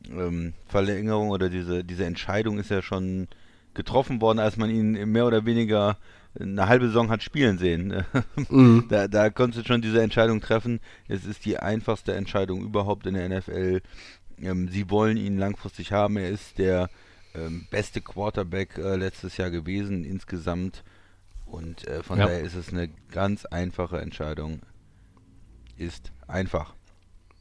[0.09, 3.29] ähm, Verlängerung oder diese, diese Entscheidung ist ja schon
[3.73, 5.97] getroffen worden, als man ihn mehr oder weniger
[6.39, 8.03] eine halbe Saison hat spielen sehen.
[8.89, 10.79] da, da konntest du schon diese Entscheidung treffen.
[11.07, 13.81] Es ist die einfachste Entscheidung überhaupt in der NFL.
[14.39, 16.17] Ähm, sie wollen ihn langfristig haben.
[16.17, 16.89] Er ist der
[17.33, 20.83] ähm, beste Quarterback äh, letztes Jahr gewesen insgesamt.
[21.45, 22.25] Und äh, von Ja.
[22.25, 24.59] daher ist es eine ganz einfache Entscheidung.
[25.77, 26.73] Ist einfach.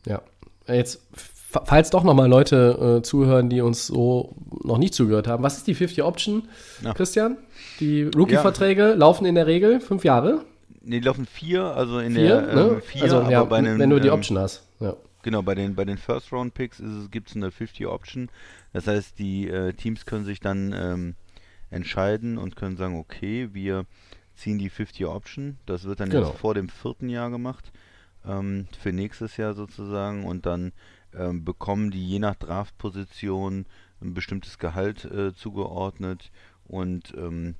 [0.06, 0.22] Ja.
[0.68, 1.00] Jetzt,
[1.50, 4.34] falls doch noch mal Leute äh, zuhören, die uns so
[4.64, 6.48] noch nicht zugehört haben, was ist die 50 Option,
[6.82, 6.92] Ja.
[6.94, 7.36] Christian?
[7.80, 10.44] Die Rookie-Verträge laufen in der Regel fünf Jahre.
[10.82, 12.60] Nee, die laufen vier, also in Vier, der ne?
[12.74, 14.62] ähm, vier, also, ja, bei einem, wenn du die ähm, Option hast.
[14.80, 14.94] Ja.
[15.22, 16.80] Genau, bei den, bei den First-Round-Picks
[17.10, 18.28] gibt es eine 50-Option.
[18.72, 21.14] Das heißt, die äh, Teams können sich dann ähm,
[21.70, 23.86] entscheiden und können sagen, okay, wir
[24.36, 25.56] ziehen die 50-Option.
[25.66, 26.28] Das wird dann Genau.
[26.28, 27.72] jetzt vor dem vierten Jahr gemacht,
[28.24, 30.24] ähm, für nächstes Jahr sozusagen.
[30.24, 30.72] Und dann
[31.16, 33.66] ähm, bekommen die je nach Draftposition
[34.00, 36.30] ein bestimmtes Gehalt äh, zugeordnet.
[36.64, 37.54] Und ähm,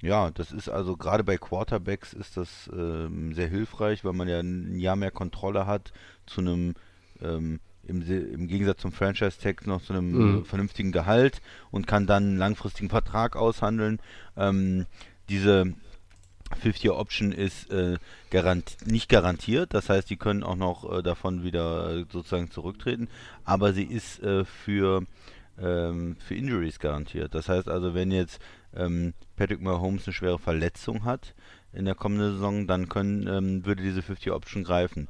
[0.00, 4.40] ja, das ist also gerade bei Quarterbacks ist das ähm, sehr hilfreich, weil man ja
[4.40, 5.92] ein Jahr mehr Kontrolle hat
[6.26, 6.74] zu einem
[7.20, 10.40] ähm, im, im Gegensatz zum Franchise-Tag noch zu einem Mhm.
[10.40, 11.40] äh, vernünftigen Gehalt
[11.70, 14.00] und kann dann einen langfristigen Vertrag aushandeln.
[14.36, 14.86] Ähm,
[15.28, 15.74] diese
[16.62, 17.96] 50-Year-Option ist äh,
[18.30, 23.08] garant nicht garantiert, das heißt, die können auch noch äh, davon wieder äh, sozusagen zurücktreten,
[23.44, 25.02] aber sie ist äh, für,
[25.60, 27.34] ähm, für Injuries garantiert.
[27.34, 28.40] Das heißt also, wenn jetzt
[28.74, 31.34] ähm, Patrick Mahomes eine schwere Verletzung hat
[31.72, 35.08] in der kommenden Saison, dann können, ähm, würde diese 50-Option greifen.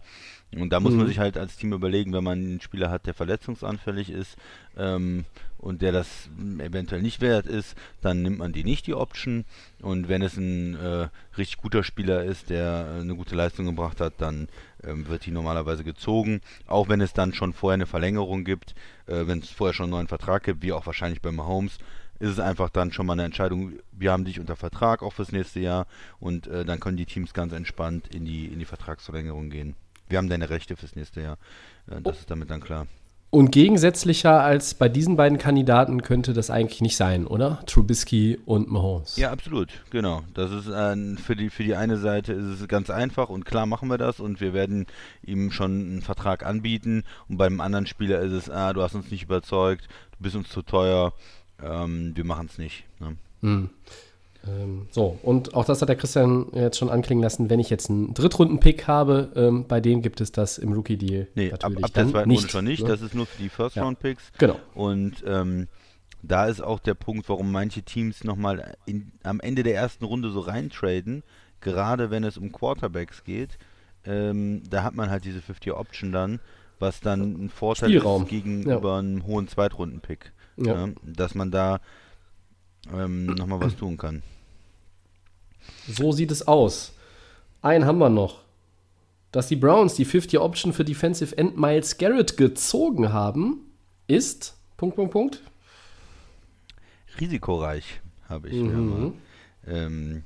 [0.54, 1.08] Und da muss man Mhm.
[1.08, 4.36] sich halt als Team überlegen, wenn man einen Spieler hat, der verletzungsanfällig ist
[4.76, 5.24] ähm,
[5.62, 9.44] und der das eventuell nicht wert ist, dann nimmt man die nicht die Option.
[9.80, 11.08] Und wenn es ein äh,
[11.38, 14.48] richtig guter Spieler ist, der äh, eine gute Leistung gebracht hat, dann
[14.82, 16.40] ähm, wird die normalerweise gezogen.
[16.66, 18.74] Auch wenn es dann schon vorher eine Verlängerung gibt,
[19.06, 21.78] äh, wenn es vorher schon einen neuen Vertrag gibt, wie auch wahrscheinlich bei Mahomes,
[22.18, 25.32] ist es einfach dann schon mal eine Entscheidung, wir haben dich unter Vertrag auch fürs
[25.32, 25.86] nächste Jahr
[26.18, 29.76] und äh, dann können die Teams ganz entspannt in die, in die Vertragsverlängerung gehen.
[30.08, 31.38] Wir haben deine Rechte fürs nächste Jahr.
[31.88, 32.88] Äh, das ist damit dann klar.
[33.34, 37.60] Und gegensätzlicher als bei diesen beiden Kandidaten könnte das eigentlich nicht sein, oder?
[37.64, 39.16] Trubisky und Mahomes.
[39.16, 40.20] Ja, absolut, genau.
[40.34, 43.64] Das ist äh, für die für die eine Seite ist es ganz einfach und klar
[43.64, 44.84] machen wir das und wir werden
[45.22, 49.10] ihm schon einen Vertrag anbieten und beim anderen Spieler ist es, ah, du hast uns
[49.10, 51.14] nicht überzeugt, du bist uns zu teuer,
[51.64, 52.84] ähm, wir machen es nicht.
[53.00, 53.16] Ne?
[53.40, 53.70] Hm.
[54.46, 57.48] Ähm, so, und auch das hat der Christian jetzt schon anklingen lassen.
[57.48, 61.52] Wenn ich jetzt einen Drittrunden-Pick habe, ähm, bei dem gibt es das im Rookie-Deal Nee,
[61.52, 62.38] ab, natürlich ab der dann zweiten nicht.
[62.40, 62.82] Runde schon nicht.
[62.82, 62.88] ne?
[62.88, 64.32] Das ist nur für die First-Round-Picks.
[64.38, 64.58] Genau.
[64.74, 65.68] Und ähm,
[66.22, 68.74] da ist auch der Punkt, warum manche Teams nochmal
[69.22, 71.22] am Ende der ersten Runde so reintraden,
[71.60, 73.58] gerade wenn es um Quarterbacks geht.
[74.04, 76.40] Ähm, da hat man halt diese 50-Option dann,
[76.80, 78.24] was dann ein Vorteil Spielraum.
[78.24, 80.32] ist gegenüber einem hohen Zweitrunden-Pick.
[80.56, 80.86] Ja.
[80.86, 81.78] Ja, dass man da
[82.92, 84.22] ähm, nochmal was tun kann.
[85.88, 86.92] So sieht es aus.
[87.60, 88.42] Einen haben wir noch.
[89.30, 93.72] Dass die Browns die 50-Option für Defensive End Miles Garrett gezogen haben,
[94.06, 94.56] ist.
[94.76, 95.42] Punkt, Punkt, Punkt.
[97.18, 99.12] Risikoreich, habe ich mir mal
[99.66, 100.22] ähm,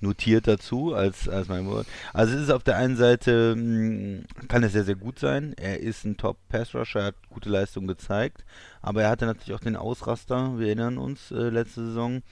[0.00, 1.86] notiert dazu als, als mein Wort.
[2.12, 5.54] Also es ist auf der einen Seite, mh, kann es sehr, sehr gut sein.
[5.56, 8.44] Er ist ein Top-Pass-Rusher, er hat gute Leistung gezeigt.
[8.82, 12.22] Aber er hatte natürlich auch den Ausraster, wir erinnern uns, äh, letzte Saison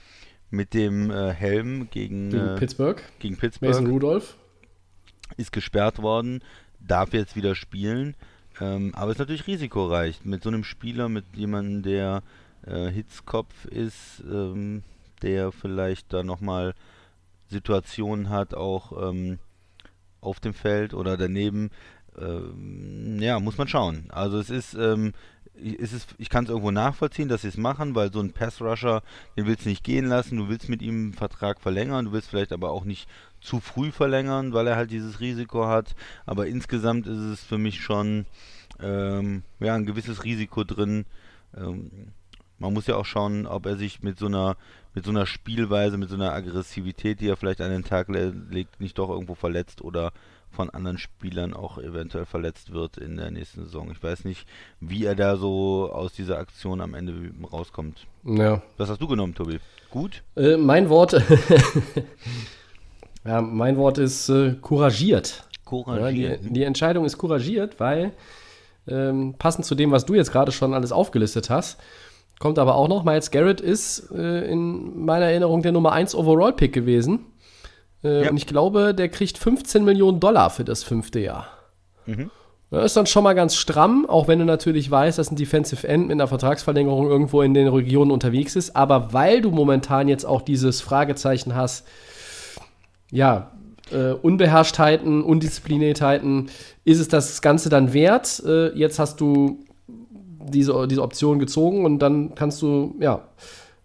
[0.51, 3.03] mit dem äh, Helm gegen, Gegen äh, Pittsburgh.
[3.19, 3.71] gegen Pittsburgh.
[3.71, 4.37] Mason Rudolph.
[5.37, 6.43] ist gesperrt worden,
[6.81, 8.15] darf jetzt wieder spielen.
[8.61, 10.25] Ähm, aber ist natürlich risikoreich.
[10.25, 12.23] Mit so einem Spieler, mit jemandem, der
[12.67, 14.83] äh, Hitzkopf ist, ähm,
[15.23, 16.75] der vielleicht da nochmal
[17.49, 19.39] Situationen hat, auch ähm,
[20.21, 21.71] auf dem Feld oder daneben.
[22.17, 24.07] Ähm, ja, muss man schauen.
[24.11, 24.75] Also es ist,
[25.59, 28.33] ähm, es ist ich kann es irgendwo nachvollziehen, dass sie es machen, weil so ein
[28.33, 29.03] Pass-Rusher,
[29.37, 32.31] den willst du nicht gehen lassen, du willst mit ihm einen Vertrag verlängern, du willst
[32.31, 33.09] vielleicht aber auch nicht
[33.41, 35.95] zu früh verlängern, weil er halt dieses Risiko hat.
[36.27, 38.27] Aber insgesamt ist es für mich schon
[38.81, 41.05] ähm, ja, ein gewisses Risiko drin.
[41.57, 42.13] Ähm,
[42.59, 44.57] man muss ja auch schauen, ob er sich mit so einer
[44.95, 48.33] mit so einer Spielweise, mit so einer Aggressivität, die er vielleicht an den Tag le
[48.49, 50.13] legt, nicht doch irgendwo verletzt oder
[50.55, 53.91] von anderen Spielern auch eventuell verletzt wird in der nächsten Saison.
[53.91, 54.47] Ich weiß nicht,
[54.81, 57.13] wie er da so aus dieser Aktion am Ende
[57.53, 58.07] rauskommt.
[58.25, 58.63] Ja.
[58.79, 59.59] Was hast du genommen, Tobi?
[59.91, 60.23] Gut?
[60.37, 61.13] Äh, mein Wort.
[63.25, 65.45] ja, mein Wort ist äh, couragiert.
[65.47, 66.45] Ja, Couragiert.
[66.45, 68.13] die, die Entscheidung ist couragiert, weil
[68.87, 71.79] ähm, passend zu dem, was du jetzt gerade schon alles aufgelistet hast,
[72.39, 76.73] kommt aber auch noch, Miles Garrett ist äh, in meiner Erinnerung der Nummer 1 Overall-Pick
[76.73, 77.27] gewesen.
[78.05, 78.31] Äh, Ja.
[78.31, 81.47] Und ich glaube, der kriegt 15 Millionen Dollar für das fünfte Jahr.
[82.07, 82.31] Mhm.
[82.71, 85.87] Das ist dann schon mal ganz stramm, auch wenn du natürlich weißt, dass ein Defensive
[85.87, 88.75] End mit einer Vertragsverlängerung irgendwo in den Regionen unterwegs ist.
[88.75, 91.87] Aber weil du momentan jetzt auch dieses Fragezeichen hast,
[93.13, 93.53] ja,
[93.93, 96.49] äh, Unbeherrschtheiten, Undiszipliniertheiten,
[96.85, 98.43] ist es das Ganze dann wert?
[98.45, 99.61] Äh, jetzt hast du
[100.49, 103.29] diese, diese Option gezogen und dann kannst du, ja,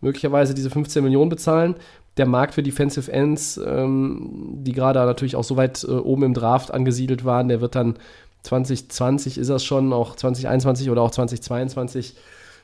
[0.02, 1.76] möglicherweise diese 15 Millionen bezahlen.
[2.20, 6.34] Der Markt für Defensive Ends, ähm, die gerade natürlich auch so weit äh, oben im
[6.34, 7.96] Draft angesiedelt waren, der wird dann
[8.44, 12.16] 2020 ist das schon, auch 2021 oder auch 2022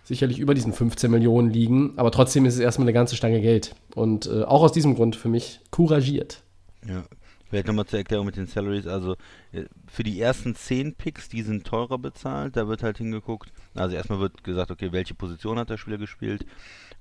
[0.04, 1.94] sicherlich über diesen 15 Millionen liegen.
[1.96, 3.76] Aber trotzdem ist es erstmal eine ganze Stange Geld.
[3.96, 6.44] Und äh, auch aus diesem Grund für mich couragiert.
[6.86, 7.04] Ja.
[7.50, 8.88] Vielleicht nochmal zur Erklärung mit den Salaries.
[8.88, 9.16] Also
[9.52, 12.58] äh, für die ersten 10 Picks, die sind teurer bezahlt.
[12.58, 13.52] Da wird halt hingeguckt.
[13.74, 16.46] Also erstmal wird gesagt, okay, welche Position hat der Spieler gespielt?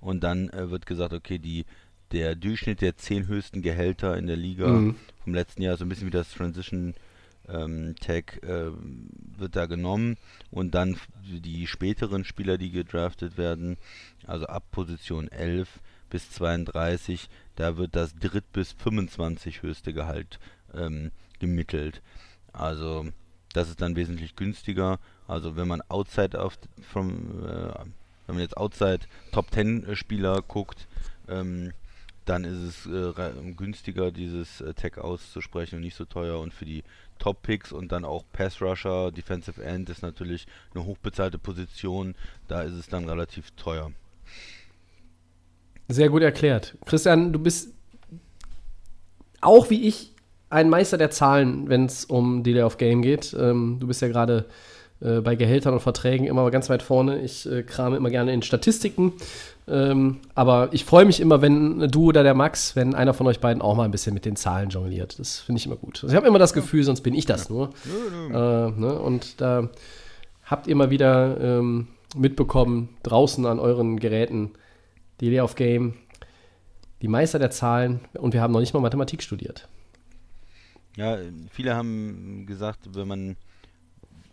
[0.01, 1.65] Und dann äh, wird gesagt, okay, die,
[2.15, 4.97] der Durchschnitt der 10 höchsten Gehälter in der Liga Mhm.
[5.23, 6.95] vom letzten Jahr, so ein bisschen wie das Transition
[7.49, 8.71] ähm, Tag äh,
[9.37, 10.17] wird da genommen
[10.51, 13.77] und dann die späteren Spieler, die gedraftet werden,
[14.27, 15.69] also ab Position 11
[16.09, 20.39] bis 32, da wird das dritt bis 25 höchste Gehalt
[20.73, 21.11] ähm,
[21.41, 22.01] gemittelt.
[22.53, 23.07] Also
[23.53, 24.99] das ist dann wesentlich günstiger.
[25.27, 26.57] Also wenn man outside auf
[26.91, 27.75] from, äh,
[28.27, 29.01] wenn man jetzt outside
[29.33, 30.87] Top 10 äh, Spieler guckt,
[31.29, 31.73] ähm,
[32.25, 36.41] dann ist es äh, re- günstiger, dieses äh, Tag auszusprechen und nicht so teuer.
[36.41, 36.83] Und für die
[37.19, 42.15] Top-Picks und dann auch Pass-Rusher, Defensive End ist natürlich eine hochbezahlte Position.
[42.49, 43.93] Da ist es dann relativ teuer.
[45.89, 46.77] Sehr gut erklärt.
[46.87, 47.71] Christian, du bist
[49.41, 50.13] auch wie ich
[50.49, 53.35] ein Meister der Zahlen, wenn es um Delay of Game geht.
[53.39, 54.47] Ähm, du bist ja gerade
[55.01, 57.21] äh, bei Gehältern und Verträgen immer ganz weit vorne.
[57.21, 59.13] Ich äh, krame immer gerne in Statistiken.
[59.67, 63.41] Ähm, aber ich freue mich immer, wenn du oder der Max, wenn einer von euch
[63.41, 65.19] beiden auch mal ein bisschen mit den Zahlen jongliert.
[65.19, 66.03] Das finde ich immer gut.
[66.03, 67.71] Also ich habe immer das Gefühl, sonst bin ich das nur.
[68.31, 68.99] Äh, ne?
[68.99, 69.71] Und da
[70.45, 74.53] habt ihr mal wieder ähm, mitbekommen, draußen an euren Geräten,
[75.21, 75.95] Delay of Game,
[77.03, 79.69] die Meister der Zahlen und wir haben noch nicht mal Mathematik studiert.
[80.97, 81.19] Ja,
[81.51, 83.37] viele haben gesagt, wenn man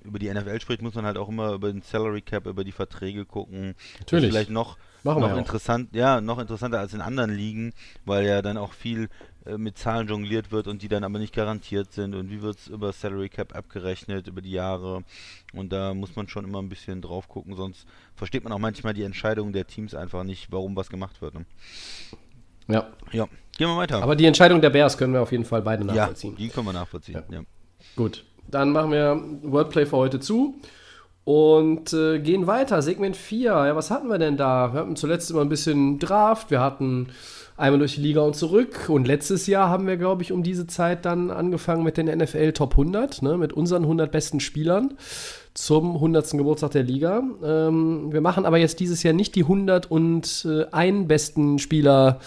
[0.04, 2.72] über die NFL spricht, muss man halt auch immer über den Salary Cap, über die
[2.72, 3.76] Verträge gucken.
[4.00, 4.26] Natürlich.
[4.26, 5.40] ist vielleicht noch, Machen noch ja auch.
[5.40, 7.74] interessant, ja, noch interessanter als in anderen Ligen,
[8.06, 9.10] weil ja dann auch viel
[9.46, 12.60] äh, mit Zahlen jongliert wird und die dann aber nicht garantiert sind und wie wird
[12.60, 15.04] es über Salary Cap abgerechnet über die Jahre
[15.54, 18.94] und da muss man schon immer ein bisschen drauf gucken, sonst versteht man auch manchmal
[18.94, 21.34] die Entscheidungen der Teams einfach nicht, warum was gemacht wird.
[21.34, 21.46] Ne?
[22.68, 22.92] Ja.
[23.12, 23.28] Ja,
[23.58, 24.04] gehen wir weiter.
[24.04, 26.36] Aber die Entscheidung der Bears können wir auf jeden Fall beide ja, nachvollziehen.
[26.36, 27.24] die können wir nachvollziehen.
[27.32, 27.42] Ja.
[27.96, 30.56] Gut, dann machen wir Wordplay für heute zu
[31.24, 32.82] und äh, gehen weiter.
[32.82, 33.52] Segment 4.
[33.52, 34.74] Ja, was hatten wir denn da?
[34.74, 36.52] Wir hatten zuletzt immer ein bisschen Draft.
[36.52, 37.08] Wir hatten
[37.58, 38.90] einmal durch die Liga und zurück.
[38.90, 42.54] Und letztes Jahr haben wir, glaube ich, um diese Zeit dann angefangen mit den NFL
[42.54, 44.96] Top 100, ne, mit unseren 100 besten Spielern.
[45.54, 46.32] zum 100.
[46.32, 47.22] Geburtstag der Liga.
[47.44, 52.20] Ähm, wir machen aber jetzt dieses Jahr nicht die 101 besten Spieler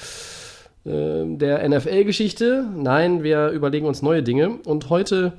[0.84, 2.66] äh, der NFL-Geschichte.
[2.76, 4.58] Nein, wir überlegen uns neue Dinge.
[4.66, 5.32] Und heute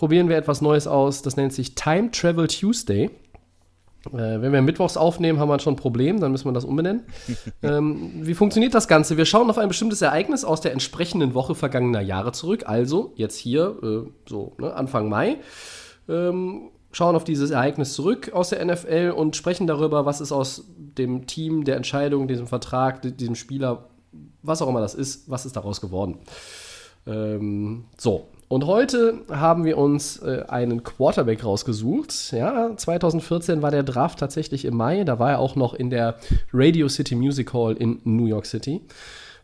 [0.00, 1.20] probieren wir etwas Neues aus.
[1.20, 3.10] Das nennt sich Time Travel Tuesday.
[4.06, 7.02] Äh, wenn wir mittwochs aufnehmen, haben wir schon ein Problem, dann müssen wir das umbenennen.
[7.62, 9.18] ähm, wie funktioniert das Ganze?
[9.18, 13.36] Wir schauen auf ein bestimmtes Ereignis aus der entsprechenden Woche vergangener Jahre zurück, also jetzt
[13.36, 15.36] hier, äh, so ne, Anfang Mai.
[16.08, 20.64] Ähm, schauen auf dieses Ereignis zurück aus der NFL und sprechen darüber, was ist aus
[20.78, 23.90] dem Team, der Entscheidung, diesem Vertrag, diesem Spieler,
[24.40, 26.20] was auch immer das ist, was ist daraus geworden.
[27.06, 32.32] Ähm, so, und heute haben wir uns äh, einen Quarterback rausgesucht.
[32.32, 35.04] Ja, 2014 war der Draft tatsächlich im Mai.
[35.04, 36.16] Da war er auch noch in der
[36.52, 38.80] Radio City Music Hall in New York City.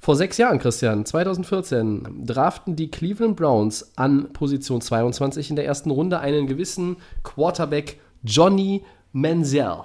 [0.00, 5.92] Vor sechs Jahren, Christian, 2014, draften die Cleveland Browns an Position 22 in der ersten
[5.92, 8.82] Runde einen gewissen Quarterback Johnny
[9.12, 9.84] Manziel.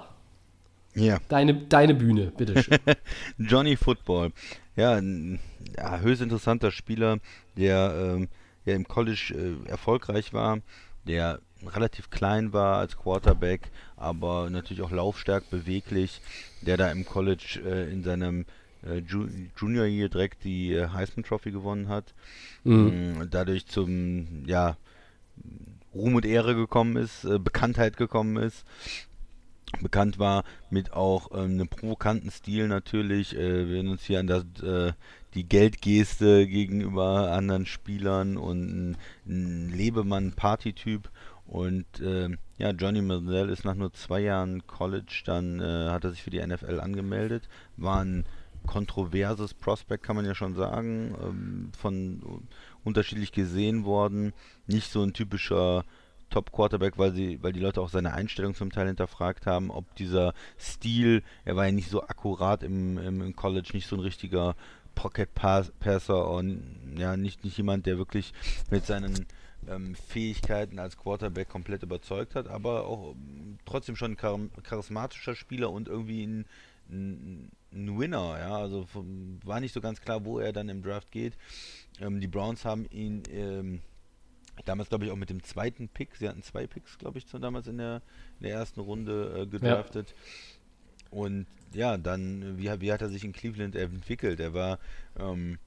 [0.96, 1.18] Ja.
[1.28, 2.76] Deine, deine Bühne, bitteschön.
[3.38, 4.32] Johnny Football.
[4.74, 5.38] Ja, ein
[5.76, 7.18] ja, höchst interessanter Spieler,
[7.56, 8.28] der ähm,
[8.66, 10.58] der im College äh, erfolgreich war,
[11.06, 16.20] der relativ klein war als Quarterback, aber natürlich auch laufstark, beweglich,
[16.60, 18.44] der da im College äh, in seinem
[18.84, 22.14] äh, Ju Junior Year direkt die äh, Heisman Trophy gewonnen hat,
[22.64, 23.18] mhm.
[23.18, 24.76] Mm, dadurch zum ja
[25.94, 28.64] Ruhm und Ehre gekommen ist, äh, Bekanntheit gekommen ist
[29.80, 33.34] bekannt war mit auch ähm, einem provokanten Stil natürlich.
[33.34, 34.92] Äh, wir erinnern uns hier an das, äh,
[35.34, 41.10] die Geldgeste gegenüber anderen Spielern und ein, ein Lebemann-Party-Typ.
[41.46, 46.10] Und äh, ja, Johnny Manziel ist nach nur zwei Jahren College, dann äh, hat er
[46.10, 48.24] sich für die NFL angemeldet, war ein
[48.66, 52.46] kontroverses Prospect, kann man ja schon sagen, ähm, von
[52.84, 54.32] unterschiedlich gesehen worden,
[54.66, 55.84] nicht so ein typischer
[56.30, 60.32] Top-Quarterback, weil sie, weil die Leute auch seine Einstellung zum Teil hinterfragt haben, ob dieser
[60.58, 64.56] Stil, er war ja nicht so akkurat im, im, im College, nicht so ein richtiger
[64.94, 68.32] Pocket-Passer und ja, nicht, nicht jemand, der wirklich
[68.70, 69.26] mit seinen
[69.68, 75.70] ähm, Fähigkeiten als Quarterback komplett überzeugt hat, aber auch ähm, trotzdem schon ein charismatischer Spieler
[75.70, 76.46] und irgendwie ein,
[76.90, 78.86] ein, ein Winner, ja, also
[79.44, 81.36] war nicht so ganz klar, wo er dann im Draft geht.
[82.00, 83.80] Ähm, die Browns haben ihn ähm,
[84.64, 87.66] damals, glaube ich, auch mit dem zweiten Pick, sie hatten zwei Picks, glaube ich, damals
[87.66, 88.02] in der,
[88.40, 90.10] in der ersten Runde äh, gedraftet.
[90.10, 91.18] Ja.
[91.18, 94.40] Und ja, dann, wie, wie hat er sich in Cleveland entwickelt?
[94.40, 94.78] Er war,
[95.18, 95.58] ähm,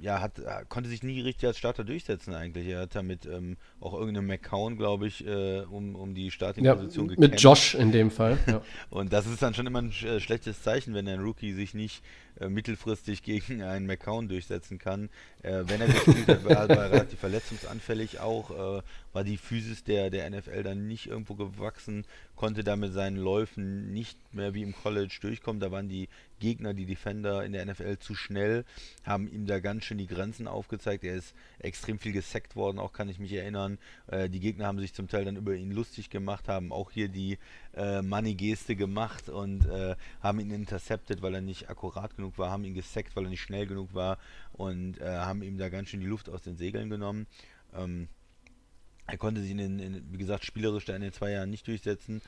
[0.00, 0.32] ja, hat,
[0.68, 2.66] konnte sich nie richtig als Starter durchsetzen eigentlich.
[2.66, 7.14] Er hat damit ähm, auch irgendeinem McCown, glaube ich, äh, um, um die Starting-Position ja,
[7.14, 7.32] gekämpft.
[7.32, 8.38] Mit Josh in dem Fall.
[8.46, 8.60] Ja.
[8.90, 12.02] und das ist dann schon immer ein äh, schlechtes Zeichen, wenn ein Rookie sich nicht
[12.40, 15.08] äh, mittelfristig gegen einen McCown durchsetzen kann.
[15.42, 18.82] Äh, wenn er gespielt hat, war er relativ verletzungsanfällig auch, äh,
[19.12, 23.92] war die Physis der, der NFL dann nicht irgendwo gewachsen, konnte da mit seinen Läufen
[23.92, 25.60] nicht mehr wie im College durchkommen.
[25.60, 26.08] Da waren die
[26.38, 28.64] Gegner, die Defender in der NFL zu schnell,
[29.04, 31.04] haben ihm da ganz schön die Grenzen aufgezeigt.
[31.04, 33.78] Er ist extrem viel gesackt worden, auch kann ich mich erinnern.
[34.08, 37.08] Äh, die Gegner haben sich zum Teil dann über ihn lustig gemacht, haben auch hier
[37.08, 37.38] die
[37.76, 42.64] äh, Money-Geste gemacht und äh, haben ihn intercepted, weil er nicht akkurat genug war, haben
[42.64, 44.18] ihn gesackt, weil er nicht schnell genug war
[44.52, 47.26] und äh, haben ihm da ganz schön die Luft aus den Segeln genommen.
[47.74, 48.08] Ähm,
[49.06, 52.22] er konnte sich in, in, wie gesagt, spielerisch da in den zwei Jahren nicht durchsetzen.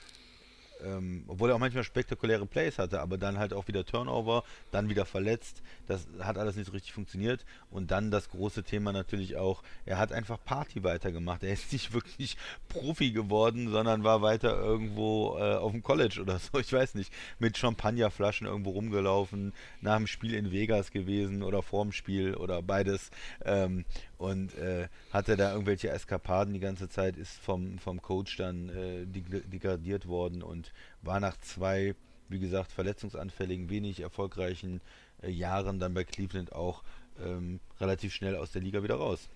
[0.84, 4.88] Ähm, obwohl er auch manchmal spektakuläre Plays hatte, aber dann halt auch wieder Turnover, dann
[4.88, 5.62] wieder verletzt.
[5.86, 7.44] Das hat alles nicht so richtig funktioniert.
[7.70, 11.42] Und dann das große Thema natürlich auch, er hat einfach Party weitergemacht.
[11.42, 12.36] Er ist nicht wirklich
[12.68, 17.12] Profi geworden, sondern war weiter irgendwo äh, auf dem College oder so, ich weiß nicht,
[17.38, 23.10] mit Champagnerflaschen irgendwo rumgelaufen, nach dem Spiel in Vegas gewesen oder vorm Spiel oder beides.
[23.44, 23.84] Ähm,
[24.18, 29.06] und äh, hatte da irgendwelche Eskapaden die ganze Zeit, ist vom, vom Coach dann äh,
[29.06, 31.94] degradiert worden und war nach zwei,
[32.28, 34.80] wie gesagt, verletzungsanfälligen, wenig erfolgreichen
[35.22, 36.82] äh, Jahren dann bei Cleveland auch
[37.24, 39.28] ähm, relativ schnell aus der Liga wieder raus.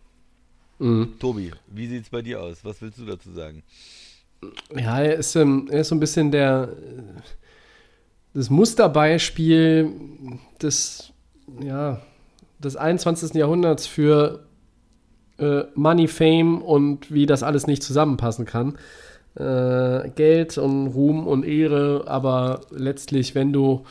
[0.78, 1.18] Mhm.
[1.18, 2.64] Tobi, wie sieht es bei dir aus?
[2.64, 3.62] Was willst du dazu sagen?
[4.74, 6.76] Ja, er ist, ähm, er ist so ein bisschen der
[8.34, 9.92] das Musterbeispiel
[10.60, 11.12] des,
[11.60, 12.00] ja,
[12.58, 13.34] des 21.
[13.34, 14.46] Jahrhunderts für
[15.42, 18.74] äh, Money, Fame und wie das alles nicht zusammenpassen kann.
[19.34, 23.84] Äh, Geld und Ruhm und Ehre, aber letztlich, wenn du,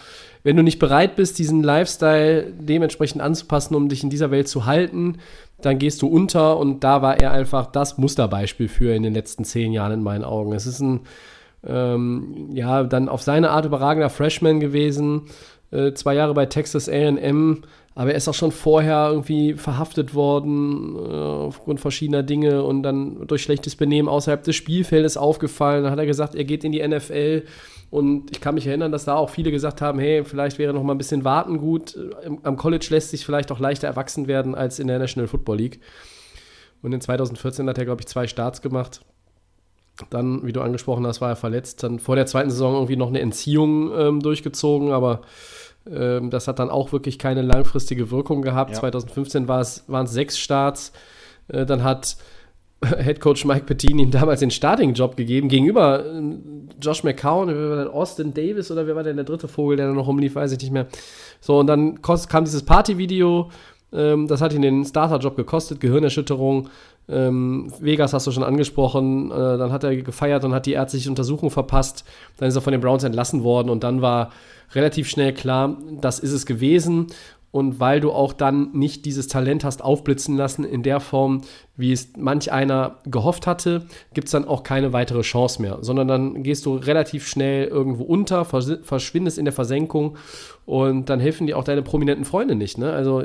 [0.43, 4.65] wenn du nicht bereit bist, diesen Lifestyle dementsprechend anzupassen, um dich in dieser Welt zu
[4.65, 5.17] halten,
[5.61, 9.43] dann gehst du unter und da war er einfach das Musterbeispiel für in den letzten
[9.43, 10.53] zehn Jahren in meinen Augen.
[10.53, 11.01] Es ist ein,
[11.67, 15.23] ähm, ja, dann auf seine Art überragender Freshman gewesen,
[15.71, 17.63] äh, zwei Jahre bei Texas AM,
[17.93, 23.27] aber er ist auch schon vorher irgendwie verhaftet worden äh, aufgrund verschiedener Dinge und dann
[23.27, 25.83] durch schlechtes Benehmen außerhalb des Spielfeldes aufgefallen.
[25.83, 27.43] Dann hat er gesagt, er geht in die NFL.
[27.89, 30.83] Und ich kann mich erinnern, dass da auch viele gesagt haben, hey, vielleicht wäre noch
[30.83, 31.97] mal ein bisschen warten gut.
[32.43, 35.81] Am College lässt sich vielleicht auch leichter erwachsen werden als in der National Football League.
[36.81, 39.01] Und in 2014 hat er, glaube ich, zwei Starts gemacht.
[40.09, 41.83] Dann, wie du angesprochen hast, war er verletzt.
[41.83, 45.21] Dann vor der zweiten Saison irgendwie noch eine Entziehung ähm, durchgezogen, aber
[45.89, 48.71] ähm, das hat dann auch wirklich keine langfristige Wirkung gehabt.
[48.71, 48.79] Ja.
[48.79, 50.91] 2015 waren es sechs Starts.
[51.47, 52.17] Äh, dann hat
[52.99, 56.21] Head Coach Mike Pettini ihm damals den Starting-Job gegeben, gegenüber äh,
[56.81, 60.35] Josh McCown, Austin Davis oder wer war denn der dritte Vogel, der da noch rumlief,
[60.35, 60.87] weiß ich nicht mehr.
[61.39, 63.49] So, und dann kam dieses Party-Video,
[63.93, 66.69] ähm, das hat ihn den Starter-Job gekostet, Gehirnerschütterung.
[67.09, 71.09] Ähm, Vegas hast du schon angesprochen, äh, dann hat er gefeiert und hat die ärztliche
[71.09, 72.05] Untersuchung verpasst.
[72.37, 74.31] Dann ist er von den Browns entlassen worden und dann war
[74.73, 77.07] relativ schnell klar, das ist es gewesen
[77.51, 81.41] und weil du auch dann nicht dieses Talent hast aufblitzen lassen in der Form,
[81.75, 86.07] wie es manch einer gehofft hatte, gibt es dann auch keine weitere Chance mehr, sondern
[86.07, 90.17] dann gehst du relativ schnell irgendwo unter, verschwindest in der Versenkung
[90.65, 92.77] und dann helfen dir auch deine prominenten Freunde nicht.
[92.77, 92.91] Ne?
[92.93, 93.23] Also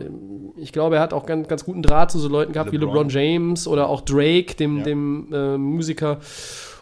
[0.57, 2.89] ich glaube, er hat auch ganz, ganz guten Draht zu so Leuten gehabt LeBron.
[2.89, 4.85] wie LeBron James oder auch Drake, dem, ja.
[4.85, 6.19] dem äh, Musiker.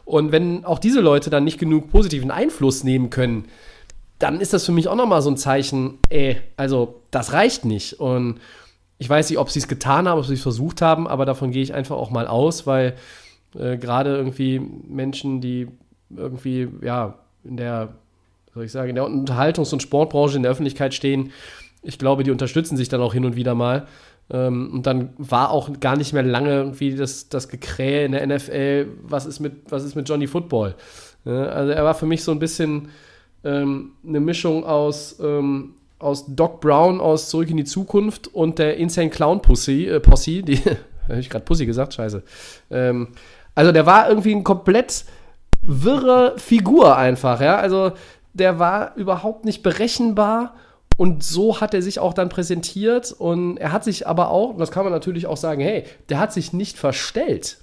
[0.07, 3.45] Und wenn auch diese Leute dann nicht genug positiven Einfluss nehmen können,
[4.19, 8.01] dann ist das für mich auch nochmal so ein Zeichen, ey, also das reicht nicht.
[8.01, 8.41] Und
[8.99, 11.51] ich weiß nicht, ob sie es getan haben, ob sie es versucht haben, aber davon
[11.51, 12.95] gehe ich einfach auch mal aus, weil
[13.59, 15.69] äh, gerade irgendwie Menschen, die
[16.15, 17.95] irgendwie, ja, in der,
[18.55, 21.33] soll ich sagen, in der Unterhaltungs- und Sportbranche in der Öffentlichkeit stehen,
[21.83, 23.87] ich glaube, die unterstützen sich dann auch hin und wieder mal.
[24.31, 28.27] Ähm, und dann war auch gar nicht mehr lange irgendwie das, das Gekrähe in der
[28.27, 30.75] NFL, was ist mit, was ist mit Johnny Football?
[31.27, 32.91] also er war für mich so ein bisschen
[33.45, 38.76] ähm, eine Mischung aus, ähm, aus Doc Brown aus Zurück in die Zukunft und der
[38.76, 40.59] Insane Clown Pussy, äh, Posse, die,
[41.09, 42.22] habe ich gerade Pussy gesagt, scheiße.
[42.70, 43.09] Ähm,
[43.55, 45.05] also der war irgendwie ein komplett
[45.62, 47.92] wirre Figur einfach, ja, also
[48.32, 50.55] der war überhaupt nicht berechenbar
[50.97, 54.70] und so hat er sich auch dann präsentiert und er hat sich aber auch, das
[54.70, 57.59] kann man natürlich auch sagen, hey, der hat sich nicht verstellt.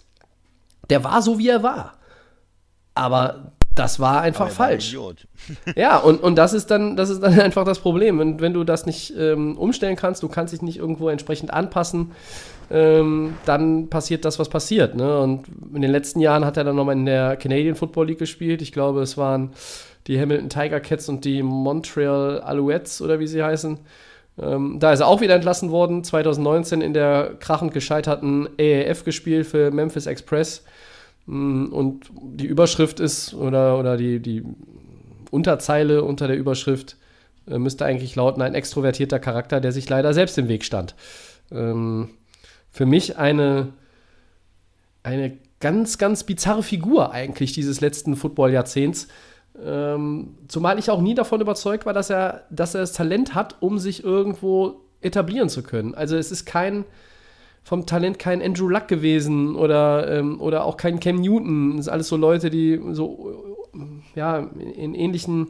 [0.90, 1.94] Der war so, wie er war.
[2.94, 4.98] Aber das war einfach war falsch.
[5.76, 8.20] ja, und, und das ist dann, das ist dann einfach das Problem.
[8.20, 12.12] Und wenn du das nicht ähm, umstellen kannst, du kannst dich nicht irgendwo entsprechend anpassen,
[12.70, 14.96] ähm, dann passiert das, was passiert.
[14.96, 15.20] Ne?
[15.20, 18.62] Und in den letzten Jahren hat er dann nochmal in der Canadian Football League gespielt.
[18.62, 19.52] Ich glaube, es waren
[20.08, 23.80] die Hamilton Tiger Cats und die Montreal Alouettes oder wie sie heißen.
[24.42, 26.04] Ähm, da ist er auch wieder entlassen worden.
[26.04, 30.64] 2019 in der krachend gescheiterten AAF gespielt für Memphis Express.
[31.32, 34.44] Mm, und die Überschrift ist, oder, oder die, die
[35.32, 36.98] Unterzeile unter der Überschrift
[37.48, 40.94] äh, müsste eigentlich lauten, ein extrovertierter Charakter, der sich leider selbst im Weg stand.
[41.50, 42.10] Ähm,
[42.70, 43.72] für mich eine,
[45.04, 49.08] eine ganz, ganz bizarre Figur eigentlich dieses letzten Football-Jahrzehnts.
[49.64, 53.62] Ähm, zumal ich auch nie davon überzeugt war, dass er, dass er das Talent hat,
[53.62, 55.96] um sich irgendwo etablieren zu können.
[55.96, 56.84] Also es ist kein,
[57.64, 61.78] vom Talent kein Andrew Luck gewesen oder, ähm, oder auch kein Cam Newton.
[61.78, 63.58] Das sind alles so Leute, die so
[64.16, 65.50] ja, in ähnlichen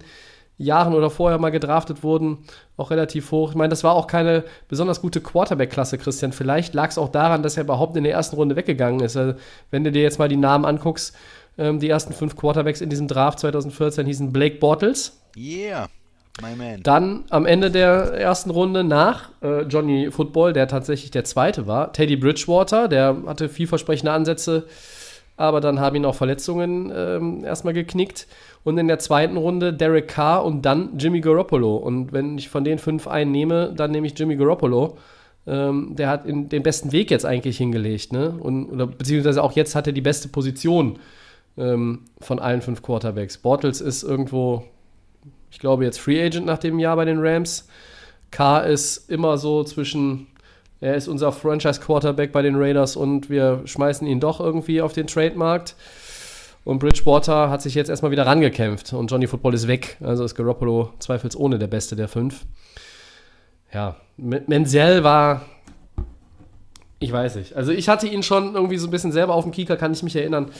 [0.57, 2.39] Jahren oder vorher mal gedraftet wurden,
[2.77, 3.51] auch relativ hoch.
[3.51, 6.33] Ich meine, das war auch keine besonders gute Quarterback-Klasse, Christian.
[6.33, 9.17] Vielleicht lag es auch daran, dass er überhaupt in der ersten Runde weggegangen ist.
[9.17, 9.33] Also,
[9.71, 11.15] wenn du dir jetzt mal die Namen anguckst,
[11.57, 15.19] ähm, die ersten fünf Quarterbacks in diesem Draft 2014 hießen Blake Bortles.
[15.35, 15.87] Yeah.
[16.83, 21.91] Dann am Ende der ersten Runde nach äh, Johnny Football, der tatsächlich der zweite war,
[21.93, 24.65] Teddy Bridgewater, der hatte vielversprechende Ansätze,
[25.37, 28.27] aber dann haben ihn auch Verletzungen ähm, erstmal geknickt.
[28.63, 31.77] Und in der zweiten Runde Derek Carr und dann Jimmy Garoppolo.
[31.77, 34.97] Und wenn ich von den fünf einen nehme, dann nehme ich Jimmy Garoppolo.
[35.47, 38.35] Ähm, der hat in, den besten Weg jetzt eigentlich hingelegt, ne?
[38.39, 40.99] Und, oder, beziehungsweise auch jetzt hat er die beste Position
[41.57, 43.39] ähm, von allen fünf Quarterbacks.
[43.39, 44.63] Bortles ist irgendwo
[45.51, 47.67] ich glaube, jetzt Free Agent nach dem Jahr bei den Rams.
[48.31, 50.27] Carr ist immer so zwischen,
[50.79, 55.07] er ist unser Franchise-Quarterback bei den Raiders und wir schmeißen ihn doch irgendwie auf den
[55.07, 55.75] Trademarkt.
[56.63, 59.97] Und Bridgewater hat sich jetzt erstmal wieder rangekämpft und Johnny Football ist weg.
[59.99, 62.45] Also ist Garoppolo zweifelsohne der Beste der fünf.
[63.73, 65.41] Ja, Menzel war,
[66.99, 67.55] ich weiß nicht.
[67.55, 70.03] Also ich hatte ihn schon irgendwie so ein bisschen selber auf dem Kieker, kann ich
[70.03, 70.51] mich erinnern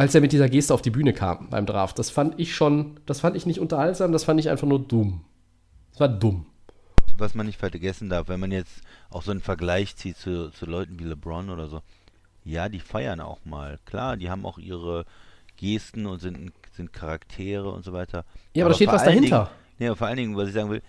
[0.00, 1.98] als er mit dieser Geste auf die Bühne kam beim Draft.
[1.98, 5.26] Das fand ich schon, das fand ich nicht unterhaltsam, das fand ich einfach nur dumm.
[5.90, 6.46] Das war dumm.
[7.18, 8.80] Was man nicht vergessen darf, wenn man jetzt
[9.10, 11.82] auch so einen Vergleich zieht zu, zu Leuten wie LeBron oder so,
[12.44, 13.78] ja, die feiern auch mal.
[13.84, 15.04] Klar, die haben auch ihre
[15.58, 18.24] Gesten und sind, sind Charaktere und so weiter.
[18.54, 19.50] Ja, aber, aber da steht was dahinter.
[19.78, 20.80] Dingen, ja, vor allen Dingen, was ich sagen will,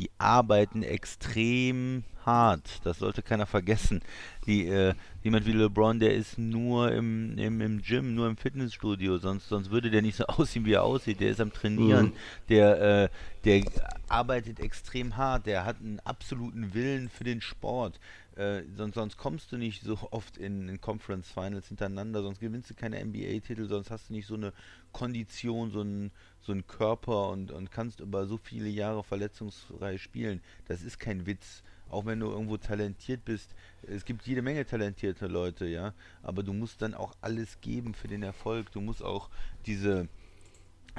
[0.00, 2.80] die arbeiten extrem hart.
[2.84, 4.00] Das sollte keiner vergessen.
[4.46, 9.18] Die, äh, jemand wie LeBron, der ist nur im, im, im Gym, nur im Fitnessstudio,
[9.18, 11.20] sonst, sonst würde der nicht so aussehen, wie er aussieht.
[11.20, 12.12] Der ist am Trainieren, mhm.
[12.48, 13.08] der, äh,
[13.44, 13.62] der
[14.08, 18.00] arbeitet extrem hart, der hat einen absoluten Willen für den Sport.
[18.40, 22.70] Äh, sonst, sonst kommst du nicht so oft in, in Conference Finals hintereinander, sonst gewinnst
[22.70, 24.54] du keine NBA-Titel, sonst hast du nicht so eine
[24.92, 26.10] Kondition, so einen,
[26.40, 30.40] so Körper und, und kannst über so viele Jahre verletzungsfrei spielen.
[30.66, 35.26] Das ist kein Witz auch wenn du irgendwo talentiert bist, es gibt jede Menge talentierte
[35.26, 38.70] Leute, ja, aber du musst dann auch alles geben für den Erfolg.
[38.70, 39.28] Du musst auch
[39.66, 40.08] diese,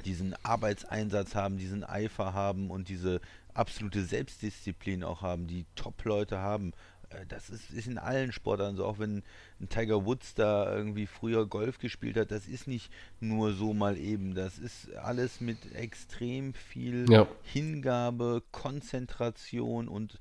[0.04, 3.22] diesen Arbeitseinsatz haben, diesen Eifer haben und diese
[3.54, 6.74] absolute Selbstdisziplin auch haben, die Top-Leute haben.
[7.12, 9.24] Äh, das ist, ist in allen Sportarten so, auch wenn
[9.60, 13.98] ein Tiger Woods da irgendwie früher Golf gespielt hat, das ist nicht nur so mal
[13.98, 14.36] eben.
[14.36, 17.28] Das ist alles mit extrem viel ja.
[17.44, 20.18] Hingabe, Konzentration und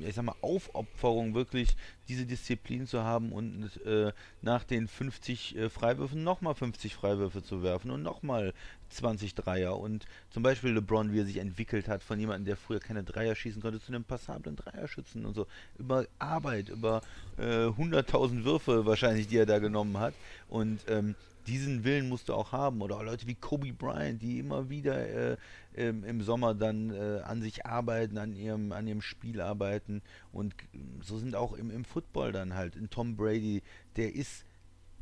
[0.00, 1.76] ich sag mal, Aufopferung wirklich
[2.08, 7.62] diese Disziplin zu haben und äh, nach den 50 äh, Freiwürfen nochmal 50 Freiwürfe zu
[7.62, 8.54] werfen und nochmal
[8.92, 12.80] 20 Dreier und zum Beispiel LeBron, wie er sich entwickelt hat von jemandem, der früher
[12.80, 15.46] keine Dreier schießen konnte, zu einem passablen Dreierschützen und so,
[15.78, 17.02] über Arbeit, über
[17.38, 20.14] äh, 100.000 Würfe wahrscheinlich, die er da genommen hat
[20.48, 21.14] und ähm,
[21.46, 22.82] diesen Willen musst du auch haben.
[22.82, 25.36] Oder auch Leute wie Kobe Bryant, die immer wieder äh,
[25.74, 30.02] im, im, Sommer dann äh, an sich arbeiten, an ihrem, an ihrem Spiel arbeiten.
[30.32, 30.54] Und
[31.02, 32.76] so sind auch im, im Football dann halt.
[32.76, 33.62] Ein Tom Brady,
[33.96, 34.44] der ist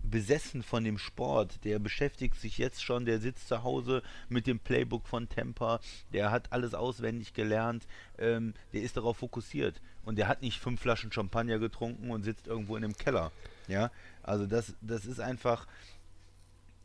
[0.02, 4.58] besessen von dem Sport, der beschäftigt sich jetzt schon, der sitzt zu Hause mit dem
[4.58, 5.80] Playbook von Tampa,
[6.12, 7.86] der hat alles auswendig gelernt,
[8.18, 12.46] ähm, der ist darauf fokussiert und der hat nicht fünf Flaschen Champagner getrunken und sitzt
[12.46, 13.32] irgendwo in einem Keller.
[13.68, 13.90] Ja,
[14.22, 15.66] also das, das ist einfach,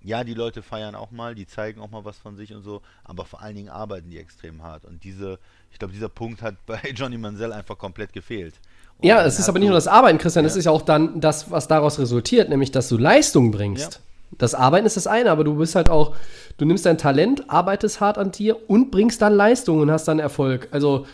[0.02, 2.82] ja, die Leute feiern auch mal, die zeigen auch mal was von sich und so,
[3.04, 4.86] aber vor allen Dingen arbeiten die extrem hart.
[4.86, 5.40] Und diese,
[5.72, 8.60] ich glaube, dieser Punkt hat bei Johnny Manziel einfach komplett gefehlt.
[9.00, 10.48] Und ja, es ist aber nicht nur das Arbeiten, Christian, ja.
[10.50, 13.94] es ist ja auch dann das, was daraus resultiert, nämlich, dass du Leistung bringst.
[13.96, 14.00] Ja.
[14.38, 16.16] Das Arbeiten ist das eine, aber du bist halt auch,
[16.58, 20.20] du nimmst dein Talent, arbeitest hart an dir und bringst dann Leistung und hast dann
[20.20, 20.68] Erfolg.
[20.72, 21.06] Also,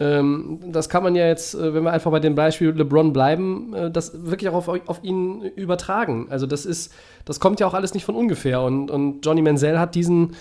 [0.00, 3.72] ähm, das kann man ja jetzt, äh, wenn wir einfach bei dem Beispiel LeBron bleiben,
[3.74, 6.26] äh, das wirklich auch auf, auf ihn übertragen.
[6.30, 6.92] Also das ist,
[7.24, 8.60] das kommt ja auch alles nicht von ungefähr.
[8.62, 10.34] Und, und Johnny Manziel hat diesen,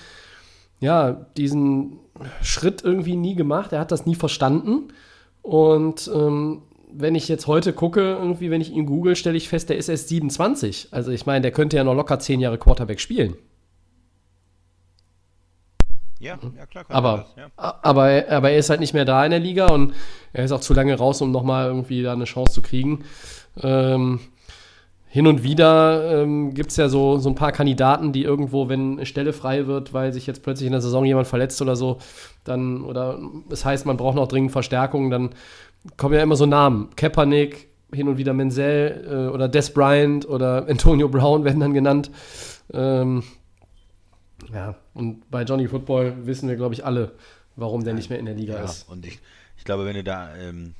[0.79, 1.99] ja, diesen
[2.41, 3.73] Schritt irgendwie nie gemacht.
[3.73, 4.87] Er hat das nie verstanden.
[5.43, 6.63] Und ähm,
[6.95, 9.89] wenn ich jetzt heute gucke, irgendwie, wenn ich ihn google, stelle ich fest, der ist
[9.89, 10.89] erst 27.
[10.91, 13.35] Also ich meine, der könnte ja noch locker zehn Jahre Quarterback spielen.
[16.19, 16.85] Ja, ja klar.
[16.87, 17.51] aber, das, ja.
[17.57, 19.93] aber, aber er ist halt nicht mehr da in der Liga und
[20.31, 23.03] er ist auch zu lange raus, um nochmal irgendwie da eine Chance zu kriegen.
[23.61, 24.21] Ähm,
[25.13, 28.93] hin und wieder ähm, gibt es ja so, so ein paar Kandidaten, die irgendwo, wenn
[28.93, 31.99] eine Stelle frei wird, weil sich jetzt plötzlich in der Saison jemand verletzt oder so,
[32.45, 33.19] dann, oder
[33.51, 35.35] es heißt, man braucht noch dringend Verstärkung, dann
[35.97, 36.89] kommen ja immer so Namen.
[36.95, 42.11] Kaepernick, hin und wieder Menzel äh, oder Des Bryant oder Antonio Brown werden dann genannt.
[42.71, 43.23] Ähm,
[44.51, 47.13] ja, und bei Johnny Football wissen wir, glaube ich, alle,
[47.55, 48.89] warum der nicht mehr in der Liga ja, ist.
[48.89, 49.19] Und ich,
[49.57, 50.75] ich glaube, wenn du da ähm,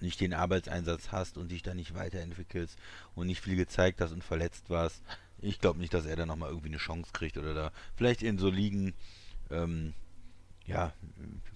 [0.00, 2.78] nicht den Arbeitseinsatz hast und dich da nicht weiterentwickelst
[3.14, 5.02] und nicht viel gezeigt hast und verletzt warst,
[5.38, 8.38] ich glaube nicht, dass er da nochmal irgendwie eine Chance kriegt oder da vielleicht in
[8.38, 8.94] so Ligen,
[9.50, 9.92] ähm,
[10.66, 10.92] ja,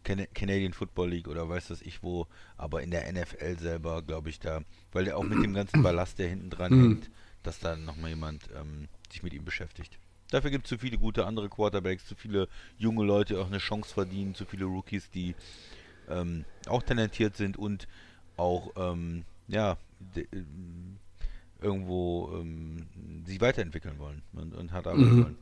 [0.05, 2.27] Can Canadian Football League oder weiß das ich wo,
[2.57, 6.19] aber in der NFL selber, glaube ich, da, weil der auch mit dem ganzen Ballast,
[6.19, 6.83] der hinten dran mhm.
[6.83, 7.11] hängt,
[7.43, 9.99] dass da nochmal jemand ähm, sich mit ihm beschäftigt.
[10.31, 12.49] Dafür gibt es zu viele gute andere Quarterbacks, zu viele
[12.79, 15.37] junge Leute, die auch eine Chance verdienen, zu viele Rookies, die
[16.09, 17.87] ähm, auch talentiert sind und
[18.37, 20.45] auch ähm, ja de, äh,
[21.61, 22.87] irgendwo ähm,
[23.25, 25.25] sich weiterentwickeln wollen und, und hart arbeiten mhm.
[25.25, 25.39] wollen.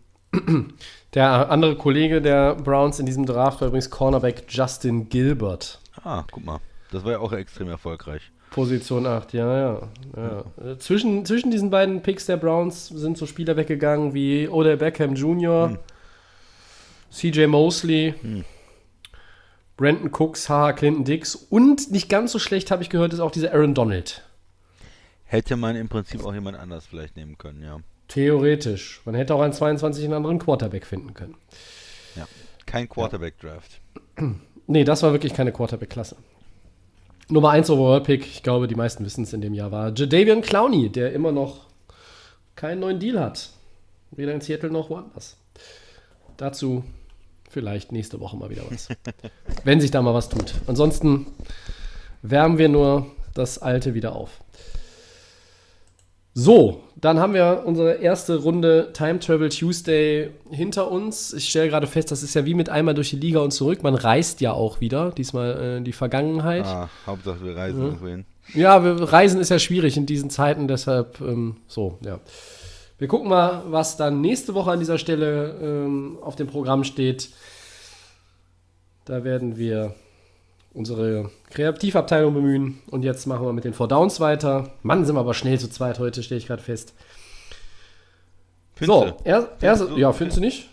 [1.14, 5.80] Der andere Kollege der Browns in diesem Draft war übrigens Cornerback Justin Gilbert.
[6.02, 6.60] Ah, guck mal.
[6.90, 8.30] Das war ja auch extrem erfolgreich.
[8.50, 9.88] Position 8, ja, ja.
[10.16, 10.78] ja.
[10.78, 15.70] Zwischen, zwischen diesen beiden Picks der Browns sind so Spieler weggegangen wie Odell Beckham Jr.,
[15.70, 15.78] hm.
[17.10, 18.44] CJ Mosley, hm.
[19.76, 23.32] Brandon Cooks, Haha Clinton Dix und nicht ganz so schlecht, habe ich gehört, ist auch
[23.32, 24.22] dieser Aaron Donald.
[25.24, 27.80] Hätte man im Prinzip auch jemand anders vielleicht nehmen können, ja.
[28.08, 29.00] Theoretisch.
[29.04, 31.36] Man hätte auch einen 22 einen anderen Quarterback finden können.
[32.16, 32.26] Ja,
[32.66, 33.80] kein Quarterback-Draft.
[34.66, 36.16] Nee, das war wirklich keine Quarterback-Klasse.
[37.28, 40.88] Nummer 1 Overall-Pick, ich glaube, die meisten wissen es in dem Jahr, war Jadavian Clowney,
[40.88, 41.66] der immer noch
[42.56, 43.50] keinen neuen Deal hat.
[44.10, 45.36] Weder in Seattle noch woanders.
[46.36, 46.84] Dazu
[47.48, 48.88] vielleicht nächste Woche mal wieder was.
[49.64, 50.54] wenn sich da mal was tut.
[50.66, 51.26] Ansonsten
[52.22, 54.43] wärmen wir nur das Alte wieder auf.
[56.36, 61.32] So, dann haben wir unsere erste Runde Time Travel Tuesday hinter uns.
[61.32, 63.84] Ich stelle gerade fest, das ist ja wie mit einmal durch die Liga und zurück.
[63.84, 66.64] Man reist ja auch wieder, diesmal äh, die Vergangenheit.
[66.66, 67.84] Ah, Hauptsache wir reisen Ja.
[67.86, 68.24] irgendwo hin.
[68.52, 72.18] Ja, wir, Reisen ist ja schwierig in diesen Zeiten, deshalb ähm, so, ja.
[72.98, 77.30] Wir gucken mal, was dann nächste Woche an dieser Stelle ähm, auf dem Programm steht.
[79.04, 79.94] Da werden wir
[80.74, 82.80] unsere Kreativabteilung bemühen.
[82.90, 84.72] Und jetzt machen wir mit den Four Downs weiter.
[84.82, 86.94] Mann, sind wir aber schnell zu zweit heute, stelle ich gerade fest.
[88.80, 89.24] So, Findste?
[89.24, 89.96] er, erste, du?
[89.96, 90.68] ja, findest du nicht?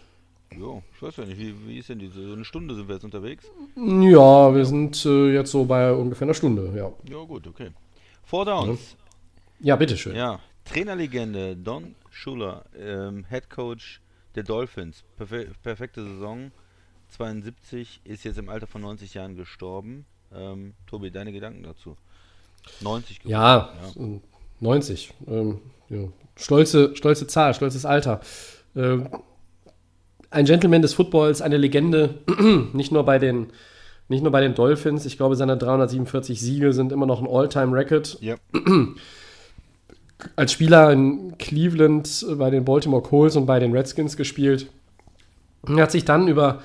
[0.58, 2.28] Jo, ich weiß ja nicht, wie, wie ist denn diese?
[2.28, 3.46] So eine Stunde sind wir jetzt unterwegs?
[3.78, 6.92] Ja, wir sind äh, jetzt so bei ungefähr einer Stunde, ja.
[7.10, 7.70] Ja, gut, okay.
[8.24, 8.98] Four Downs.
[9.60, 10.16] Ja, bitteschön.
[10.16, 14.02] Ja, Trainerlegende Don Schuler, ähm, Head Coach
[14.36, 15.04] der Dolphins.
[15.16, 16.52] Perfe perfekte Saison.
[17.12, 20.06] 72, ist jetzt im Alter von 90 Jahren gestorben.
[20.34, 21.96] Ähm, Tobi, deine Gedanken dazu?
[22.82, 23.32] 90 geworden.
[23.32, 24.20] Ja, äh,
[24.60, 25.14] 90.
[25.28, 25.60] Ähm,
[25.90, 26.08] ja.
[26.36, 28.22] Stolze, stolze Zahl, stolzes Alter.
[28.76, 29.10] Ähm,
[30.30, 32.16] ein Gentleman des Footballs, eine Legende,
[32.74, 33.48] nicht nur bei den,
[34.08, 35.06] nicht nur bei den Dolphins.
[35.06, 38.20] Ich glaube, seine 347 Siege sind immer noch ein All-Time-Record.
[38.22, 38.36] Ja.
[40.36, 44.68] Als Spieler in Cleveland äh, bei den Baltimore Colts und bei den Redskins gespielt.
[45.68, 46.62] Er hat sich dann über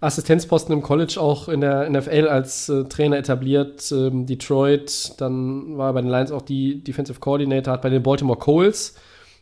[0.00, 3.90] Assistenzposten im College auch in der NFL als äh, Trainer etabliert.
[3.92, 8.02] Ähm, Detroit, dann war er bei den Lions auch die Defensive Coordinator, hat bei den
[8.02, 8.94] Baltimore Colts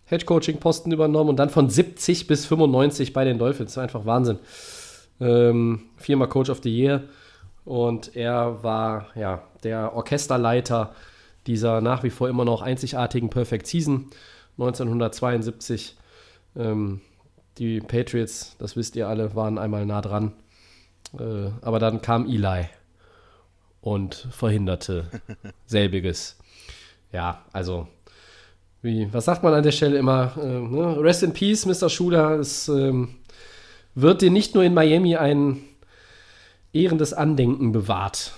[0.07, 3.79] Head Coaching Posten übernommen und dann von 70 bis 95 bei den Dolphins.
[3.79, 4.39] Einfach Wahnsinn.
[5.21, 7.05] Ähm, viermal Coach of the Year
[7.65, 10.95] und er war ja der Orchesterleiter
[11.47, 14.11] dieser nach wie vor immer noch einzigartigen Perfect Season
[14.59, 15.97] 1972.
[16.57, 17.01] Ähm,
[17.59, 20.33] die Patriots, das wisst ihr alle, waren einmal nah dran.
[21.19, 22.67] Äh, aber dann kam Eli
[23.81, 25.11] und verhinderte
[25.67, 26.39] selbiges.
[27.13, 27.89] Ja, also,
[28.83, 30.37] wie, was sagt man an der Stelle immer?
[30.37, 31.01] Äh, ne?
[31.01, 31.89] Rest in Peace, Mr.
[31.89, 32.39] Schuler.
[32.39, 33.17] Es ähm,
[33.95, 35.63] wird dir nicht nur in Miami ein
[36.73, 38.33] ehrendes Andenken bewahrt.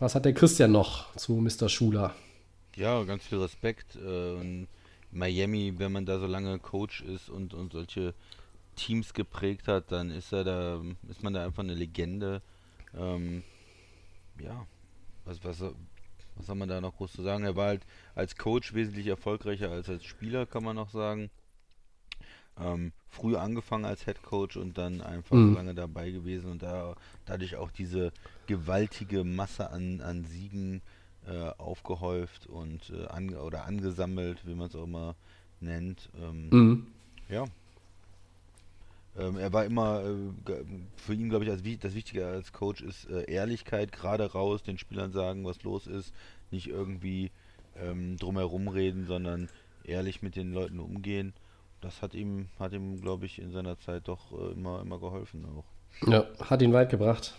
[0.00, 1.68] Was hat der Christian noch zu Mr.
[1.68, 2.14] Schuler?
[2.76, 3.96] Ja, ganz viel Respekt.
[3.96, 4.66] Äh,
[5.10, 8.14] Miami, wenn man da so lange Coach ist und, und solche
[8.78, 12.40] Teams geprägt hat, dann ist er da, ist man da einfach eine Legende.
[12.94, 13.42] Ähm,
[14.40, 14.66] ja,
[15.24, 17.44] was, was, was soll man da noch groß zu sagen?
[17.44, 21.30] Er war halt als Coach wesentlich erfolgreicher als als Spieler, kann man noch sagen.
[22.60, 25.50] Ähm, früh angefangen als Head Coach und dann einfach Mhm.
[25.50, 28.12] so lange dabei gewesen und da dadurch auch diese
[28.46, 30.82] gewaltige Masse an, an Siegen
[31.26, 35.14] äh, aufgehäuft und äh, an, oder angesammelt, wie man es auch immer
[35.60, 36.10] nennt.
[36.20, 36.86] Ähm, Mhm.
[37.28, 37.44] Ja.
[39.16, 40.52] Ähm, er war immer, äh,
[40.96, 44.78] für ihn glaube ich, als, das Wichtige als Coach ist äh, Ehrlichkeit, gerade raus, den
[44.78, 46.12] Spielern sagen, was los ist,
[46.50, 47.30] nicht irgendwie
[47.76, 49.48] ähm, drumherum reden, sondern
[49.84, 51.32] ehrlich mit den Leuten umgehen.
[51.80, 55.44] Das hat ihm, hat ihm, glaube ich, in seiner Zeit doch äh, immer, immer geholfen
[55.46, 56.08] auch.
[56.08, 57.34] Ja, hat ihn weit gebracht.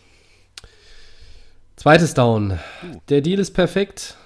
[1.76, 2.60] Zweites Down.
[3.08, 4.18] Der Deal ist perfekt.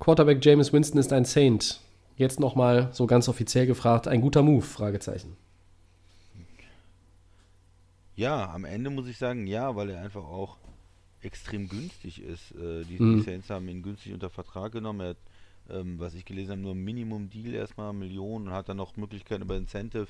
[0.00, 1.80] Quarterback James Winston ist ein Saint.
[2.16, 4.62] Jetzt nochmal so ganz offiziell gefragt, ein guter Move?
[4.62, 5.36] Fragezeichen.
[8.16, 10.58] Ja, am Ende muss ich sagen, ja, weil er einfach auch
[11.22, 12.52] extrem günstig ist.
[12.52, 13.02] Äh, die, Mhm.
[13.02, 15.00] die Saints haben ihn günstig unter Vertrag genommen.
[15.00, 15.18] Er hat,
[15.70, 19.42] ähm, was ich gelesen habe, nur ein Minimum-Deal erstmal, Millionen und hat dann noch Möglichkeiten
[19.42, 20.08] über Incentive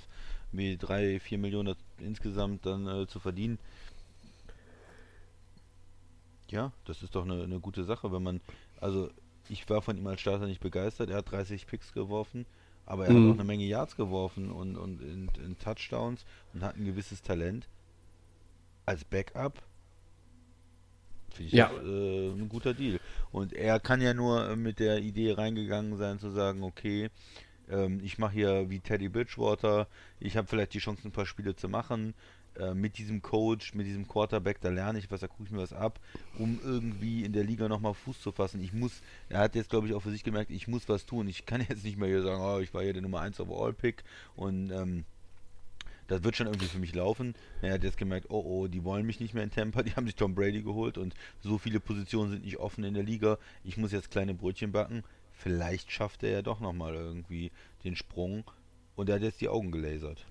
[0.52, 3.58] wie 3, 4 Millionen insgesamt dann äh, zu verdienen.
[6.50, 8.40] Ja, das ist doch eine, eine gute Sache, wenn man,
[8.80, 9.10] also
[9.48, 11.10] ich war von ihm als Starter nicht begeistert.
[11.10, 12.46] Er hat 30 Picks geworfen,
[12.84, 13.16] aber er Mhm.
[13.16, 17.22] hat auch eine Menge Yards geworfen und, und in, in Touchdowns und hat ein gewisses
[17.22, 17.68] Talent.
[18.86, 19.62] Als Backup
[21.34, 21.68] finde ich Ja.
[21.68, 22.98] das, äh, ein guter Deal.
[23.30, 27.10] Und er kann ja nur äh, mit der Idee reingegangen sein, zu sagen, okay,
[27.68, 29.86] ähm, ich mache hier wie Teddy Bridgewater,
[30.18, 32.14] ich habe vielleicht die Chance, ein paar Spiele zu machen.
[32.58, 35.58] Äh, mit diesem Coach, mit diesem Quarterback, da lerne ich was, da gucke ich mir
[35.60, 36.00] was ab,
[36.38, 38.62] um irgendwie in der Liga nochmal Fuß zu fassen.
[38.62, 41.28] Ich muss, er hat jetzt, glaube ich, auch für sich gemerkt, ich muss was tun.
[41.28, 44.04] Ich kann jetzt nicht mehr hier sagen, oh, ich war hier der Nummer 1 Overall-Pick
[44.36, 45.04] und ähm,
[46.08, 47.34] das wird schon irgendwie für mich laufen.
[47.62, 50.06] Er hat jetzt gemerkt, oh oh, die wollen mich nicht mehr in Tampa, die haben
[50.06, 53.38] sich Tom Brady geholt und so viele Positionen sind nicht offen in der Liga.
[53.64, 55.02] Ich muss jetzt kleine Brötchen backen.
[55.32, 57.52] Vielleicht schafft er ja doch nochmal irgendwie
[57.84, 58.44] den Sprung
[58.94, 60.26] und er hat jetzt die Augen gelasert.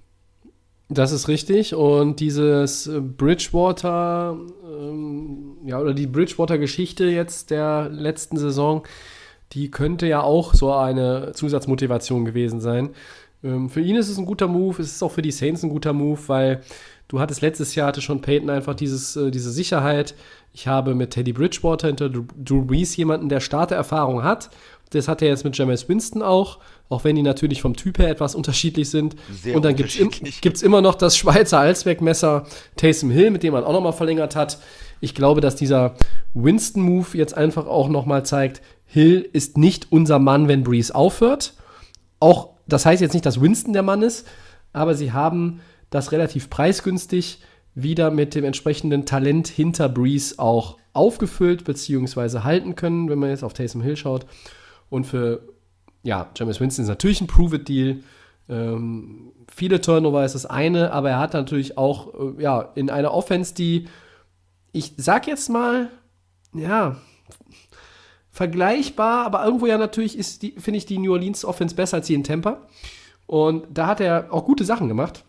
[0.90, 1.74] Das ist richtig.
[1.74, 8.84] Und dieses Bridgewater, ähm, ja, oder die Bridgewater-Geschichte jetzt der letzten Saison,
[9.54, 12.92] die könnte ja auch so eine Zusatzmotivation gewesen sein.
[13.46, 15.70] Ähm, für ihn ist es ein guter Move, es ist auch für die Saints ein
[15.70, 16.62] guter Move, weil
[17.08, 20.16] du hattest letztes Jahr, hatte schon Peyton einfach dieses, äh, diese Sicherheit.
[20.54, 24.50] Ich habe mit Teddy Bridgewater hinter Drew Brees jemanden, der Startererfahrung hat,
[24.91, 28.10] Das hat er jetzt mit Jameis Winston auch, auch wenn die natürlich vom Typ her
[28.10, 29.16] etwas unterschiedlich sind.
[29.32, 30.10] Sehr und dann gibt es im,
[30.41, 32.46] gibt's immer noch das Schweizer Allzweckmesser
[32.78, 34.60] Taysom Hill, mit dem man auch nochmal verlängert hat.
[35.02, 35.96] Ich glaube, dass dieser
[36.34, 41.54] Winston-Move jetzt einfach auch nochmal zeigt, Hill ist nicht unser Mann, wenn Breeze aufhört.
[42.20, 44.28] Auch, das heißt jetzt nicht, dass Winston der Mann ist,
[44.74, 47.39] aber sie haben das relativ preisgünstig
[47.76, 52.39] wieder mit dem entsprechenden Talent hinter Breeze auch aufgefüllt bzw.
[52.39, 54.26] halten können, wenn man jetzt auf Taysom Hill schaut.
[54.89, 55.41] Und für,
[56.03, 57.99] ja, James Winston ist natürlich ein Prove-It-Deal.
[58.47, 63.13] Ähm, viele Turnover ist das eine, aber er hat natürlich auch, äh, ja, in einer
[63.13, 63.88] Offense, die,
[64.72, 65.89] ich sag jetzt mal,
[66.53, 66.95] ja,
[68.36, 72.08] vergleichbar, aber irgendwo ja natürlich ist die, finde ich, die New Orleans Offense besser als
[72.08, 72.68] die in Tampa.
[73.28, 75.24] Und da hat er auch gute Sachen gemacht.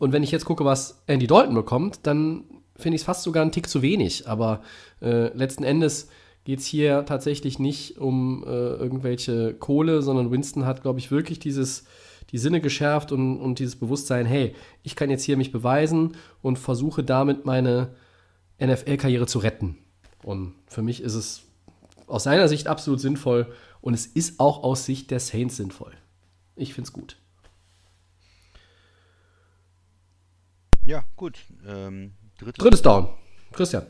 [0.00, 2.42] Und wenn ich jetzt gucke, was Andy Dalton bekommt, dann
[2.74, 4.26] finde ich es fast sogar einen Tick zu wenig.
[4.26, 4.62] Aber
[5.00, 6.08] äh, letzten Endes
[6.42, 11.38] geht es hier tatsächlich nicht um äh, irgendwelche Kohle, sondern Winston hat, glaube ich, wirklich
[11.38, 11.84] dieses,
[12.32, 14.52] die Sinne geschärft und, und dieses Bewusstsein, hey,
[14.82, 17.94] ich kann jetzt hier mich beweisen und versuche damit meine
[18.60, 19.78] NFL-Karriere zu retten.
[20.24, 21.45] Und für mich ist es
[22.06, 25.92] aus seiner Sicht absolut sinnvoll und es ist auch aus Sicht der Saints sinnvoll.
[26.54, 27.18] Ich finde es gut.
[30.84, 31.38] Ja, gut.
[31.66, 33.08] Ähm, drittes, Drittes Down.
[33.52, 33.86] Christian.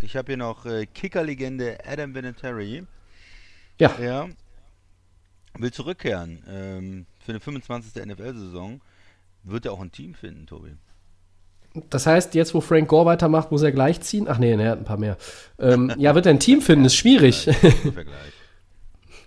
[0.00, 2.86] Ich habe hier noch äh, Kicker-Legende Adam Vinatieri.
[3.78, 3.90] Ja.
[3.98, 4.30] Er
[5.58, 8.06] will zurückkehren ähm, für eine 25.
[8.06, 8.80] NFL-Saison.
[9.42, 10.76] Wird er auch ein Team finden, Tobi?
[11.88, 14.26] Das heißt, jetzt, wo Frank Gore weitermacht, muss er gleich ziehen?
[14.28, 15.16] Ach nee, er hat ein paar mehr.
[15.58, 16.84] Ähm, ja, wird er ein Team finden?
[16.84, 17.48] Ist schwierig.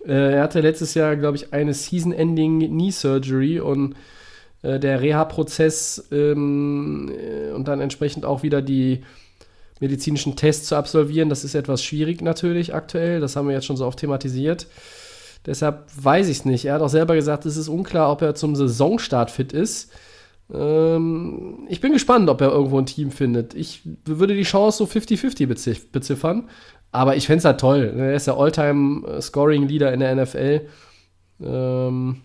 [0.05, 3.95] Äh, er hatte letztes Jahr, glaube ich, eine Season-Ending Knee Surgery und
[4.61, 9.05] äh, der Reha-Prozess ähm, äh, und dann entsprechend auch wieder die
[9.79, 13.19] medizinischen Tests zu absolvieren, das ist etwas schwierig natürlich aktuell.
[13.19, 14.67] Das haben wir jetzt schon so oft thematisiert.
[15.45, 16.65] Deshalb weiß ich es nicht.
[16.65, 19.91] Er hat auch selber gesagt, es ist unklar, ob er zum Saisonstart fit ist.
[20.53, 23.55] Ähm, ich bin gespannt, ob er irgendwo ein Team findet.
[23.55, 26.47] Ich würde die Chance so 50-50 beziff beziffern.
[26.91, 27.91] Aber ich fände es halt toll.
[27.97, 30.61] Er ist der All-Time-Scoring-Leader in der NFL.
[31.41, 32.21] Ähm,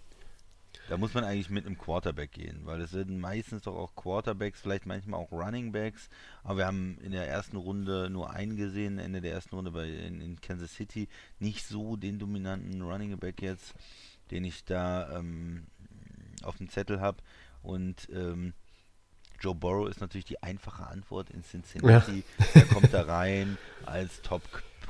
[0.89, 4.61] da muss man eigentlich mit einem Quarterback gehen, weil es sind meistens doch auch Quarterbacks,
[4.61, 6.09] vielleicht manchmal auch Running Backs,
[6.43, 9.89] aber wir haben in der ersten Runde nur einen gesehen, Ende der ersten Runde bei,
[9.89, 11.09] in, in Kansas City,
[11.39, 13.74] nicht so den dominanten Running Back jetzt,
[14.30, 15.66] den ich da ähm,
[16.43, 17.18] auf dem Zettel habe
[17.62, 18.53] und ähm,
[19.41, 22.24] Joe Burrow ist natürlich die einfache Antwort in Cincinnati.
[22.55, 24.43] Er kommt da rein als Top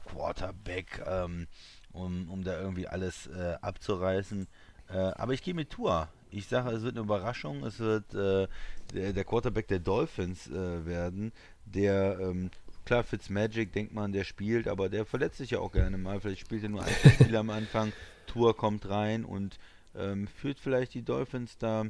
[0.05, 1.49] Quarterback, ähm,
[1.93, 4.47] um, um da irgendwie alles äh, abzureißen.
[4.95, 6.09] Äh, aber ich gehe mit Tour.
[6.31, 7.65] Ich sage, es wird eine Überraschung.
[7.65, 8.47] Es wird äh,
[8.95, 11.33] der, der Quarterback der Dolphins äh, werden,
[11.65, 12.51] der ähm,
[12.85, 16.21] klar Fitzmagic denkt man, der spielt, aber der verletzt sich ja auch gerne mal.
[16.21, 17.93] Vielleicht spielt er nur ein zwei Spiele am Anfang.
[18.27, 19.59] Tour kommt rein und
[19.97, 21.87] ähm, führt vielleicht die Dolphins da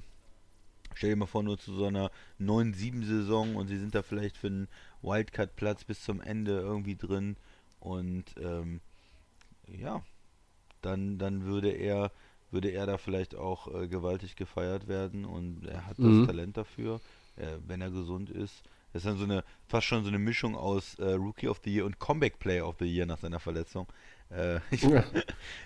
[0.96, 4.46] Stell dir mal vor, nur zu so einer 9-7-Saison und sie sind da vielleicht für
[4.46, 4.68] einen
[5.02, 7.36] Wildcard-Platz bis zum Ende irgendwie drin.
[7.80, 8.80] Und ähm,
[9.66, 10.04] ja,
[10.82, 12.12] dann, dann würde er
[12.54, 16.20] würde er da vielleicht auch äh, gewaltig gefeiert werden und er hat Mhm.
[16.20, 17.00] das Talent dafür,
[17.36, 18.62] äh, wenn er gesund ist.
[18.94, 21.74] Das ist dann so eine, fast schon so eine Mischung aus äh, Rookie of the
[21.74, 23.86] Year und Comeback Player of the Year nach seiner Verletzung.
[24.30, 25.04] Äh, Ja.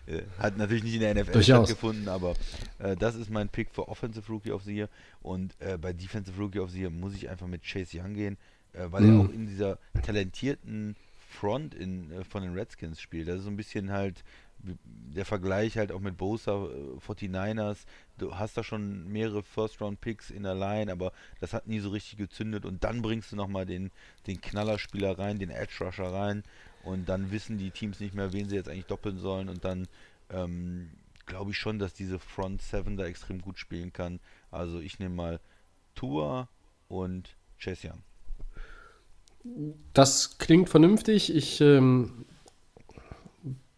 [0.06, 1.68] äh, hat natürlich nicht in der NFL Durchaus.
[1.68, 2.34] stattgefunden, aber
[2.78, 4.88] äh, das ist mein Pick für Offensive Rookie of the Year.
[5.20, 8.38] Und äh, bei Defensive Rookie of the Year muss ich einfach mit Chase Young gehen,
[8.72, 9.10] äh, weil Mhm.
[9.10, 10.96] er auch in dieser talentierten
[11.30, 13.28] Front in, von den Redskins spielt.
[13.28, 14.24] Das ist so ein bisschen halt
[14.62, 17.86] der Vergleich halt auch mit Bosa, äh, 49ers.
[18.18, 22.18] Du hast da schon mehrere First-Round-Picks in der Line, aber das hat nie so richtig
[22.18, 22.64] gezündet.
[22.64, 23.90] Und dann bringst du nochmal den,
[24.26, 26.42] den Knallerspieler rein, den Edge-Rusher rein.
[26.84, 29.48] Und dann wissen die Teams nicht mehr, wen sie jetzt eigentlich doppeln sollen.
[29.48, 29.86] Und dann
[30.30, 30.90] ähm,
[31.26, 34.20] glaube ich schon, dass diese Front 7 da extrem gut spielen kann.
[34.50, 35.40] Also ich nehme mal
[35.94, 36.48] Tua
[36.88, 38.02] und Chase Young.
[39.92, 41.34] Das klingt vernünftig.
[41.34, 42.24] Ich ähm,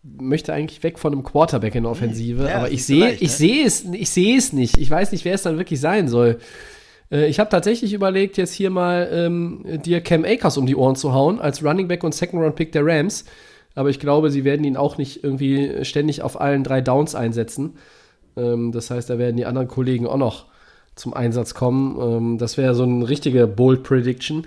[0.03, 3.29] möchte eigentlich weg von einem Quarterback in der Offensive, ja, aber ich sehe, ich ne?
[3.29, 4.79] sehe es, ich sehe es nicht.
[4.79, 6.39] Ich weiß nicht, wer es dann wirklich sein soll.
[7.11, 10.97] Äh, ich habe tatsächlich überlegt, jetzt hier mal ähm, dir Cam Akers um die Ohren
[10.97, 13.25] zu hauen als Running Back und Second Round Pick der Rams.
[13.75, 17.75] Aber ich glaube, sie werden ihn auch nicht irgendwie ständig auf allen drei Downs einsetzen.
[18.37, 20.47] Ähm, das heißt, da werden die anderen Kollegen auch noch
[20.95, 21.99] zum Einsatz kommen.
[22.01, 24.47] Ähm, das wäre so eine richtige Bold Prediction.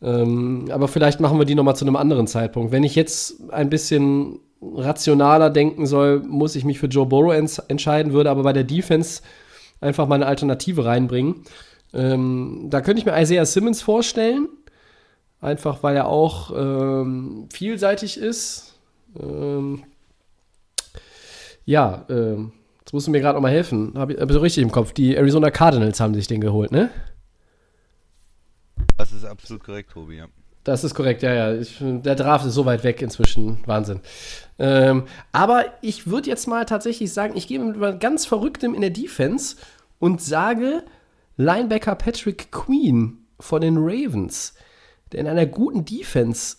[0.00, 2.72] Ähm, aber vielleicht machen wir die nochmal zu einem anderen Zeitpunkt.
[2.72, 7.32] Wenn ich jetzt ein bisschen rationaler denken soll, muss ich mich für Joe Burrow
[7.68, 9.22] entscheiden, würde aber bei der Defense
[9.80, 11.44] einfach mal eine Alternative reinbringen.
[11.92, 14.48] Ähm, da könnte ich mir Isaiah Simmons vorstellen,
[15.40, 18.74] einfach weil er auch ähm, vielseitig ist.
[19.18, 19.84] Ähm,
[21.64, 23.92] ja, ähm, jetzt musst du mir gerade auch mal helfen.
[23.94, 24.92] Habe ich hab so richtig im Kopf.
[24.92, 26.90] Die Arizona Cardinals haben sich den geholt, ne?
[28.96, 30.26] Das ist absolut korrekt, Tobi, ja.
[30.68, 31.54] Das ist korrekt, ja, ja.
[31.54, 33.56] Ich, der Draft ist so weit weg inzwischen.
[33.64, 34.00] Wahnsinn.
[34.58, 38.90] Ähm, aber ich würde jetzt mal tatsächlich sagen, ich gehe mit ganz Verrücktem in der
[38.90, 39.56] Defense
[39.98, 40.82] und sage
[41.38, 44.52] Linebacker Patrick Queen von den Ravens,
[45.12, 46.58] der in einer guten Defense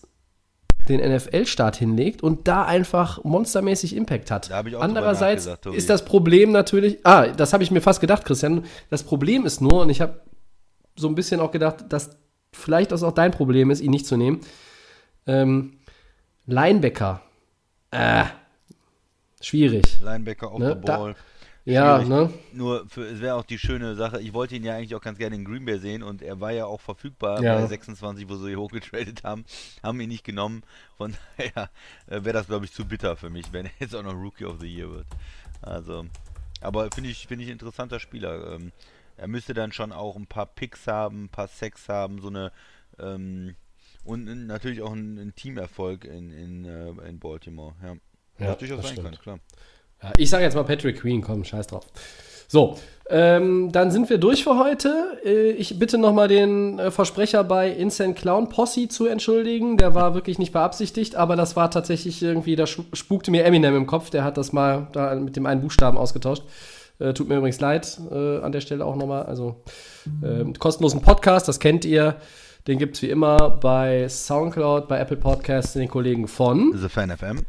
[0.87, 4.49] den NFL-Start hinlegt und da einfach monstermäßig Impact hat.
[4.49, 8.65] Da Andererseits ist das Problem natürlich, ah, das habe ich mir fast gedacht, Christian.
[8.89, 10.21] Das Problem ist nur, und ich habe
[10.95, 12.17] so ein bisschen auch gedacht, dass
[12.51, 14.41] vielleicht das auch dein Problem ist, ihn nicht zu nehmen.
[15.27, 15.77] Ähm,
[16.45, 17.21] Linebacker
[17.91, 18.25] äh,
[19.41, 19.99] schwierig.
[20.01, 20.69] Linebacker auf ne?
[20.69, 21.13] the ball.
[21.13, 21.19] Da,
[21.65, 22.33] ja, ne?
[22.53, 25.19] Nur für, es wäre auch die schöne Sache, ich wollte ihn ja eigentlich auch ganz
[25.19, 27.55] gerne in Green Bay sehen und er war ja auch verfügbar ja.
[27.55, 29.45] bei 26, wo sie hochgetradet haben,
[29.83, 30.63] haben ihn nicht genommen.
[30.97, 31.69] Von daher
[32.07, 34.45] äh, wäre das, glaube ich, zu bitter für mich, wenn er jetzt auch noch Rookie
[34.45, 35.07] of the Year wird.
[35.61, 36.05] Also,
[36.61, 38.53] aber finde ich, finde ich interessanter Spieler.
[38.53, 38.71] Ähm,
[39.19, 42.51] er müsste dann schon auch ein paar Picks haben, ein paar Sex haben, so eine
[42.99, 43.55] ähm,
[44.03, 47.73] und natürlich auch ein, ein Teamerfolg in, in, äh, in Baltimore.
[47.83, 49.39] Ja, ja durchaus sein kann, klar.
[50.01, 51.85] Ja, ich sage jetzt mal Patrick Queen, komm, scheiß drauf.
[52.47, 52.79] So,
[53.09, 55.19] ähm, dann sind wir durch für heute.
[55.23, 59.77] Äh, ich bitte nochmal den äh, Versprecher bei Insane Clown Posse zu entschuldigen.
[59.77, 63.85] Der war wirklich nicht beabsichtigt, aber das war tatsächlich irgendwie, da spukte mir Eminem im
[63.85, 64.09] Kopf.
[64.09, 66.43] Der hat das mal da mit dem einen Buchstaben ausgetauscht.
[66.99, 69.23] Äh, tut mir übrigens leid äh, an der Stelle auch nochmal.
[69.23, 69.61] Also
[70.21, 72.17] äh, kostenlosen Podcast, das kennt ihr.
[72.67, 77.09] Den gibt es wie immer bei Soundcloud, bei Apple Podcasts, den Kollegen von The Fan
[77.09, 77.45] FM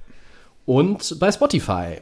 [0.66, 1.96] und bei Spotify.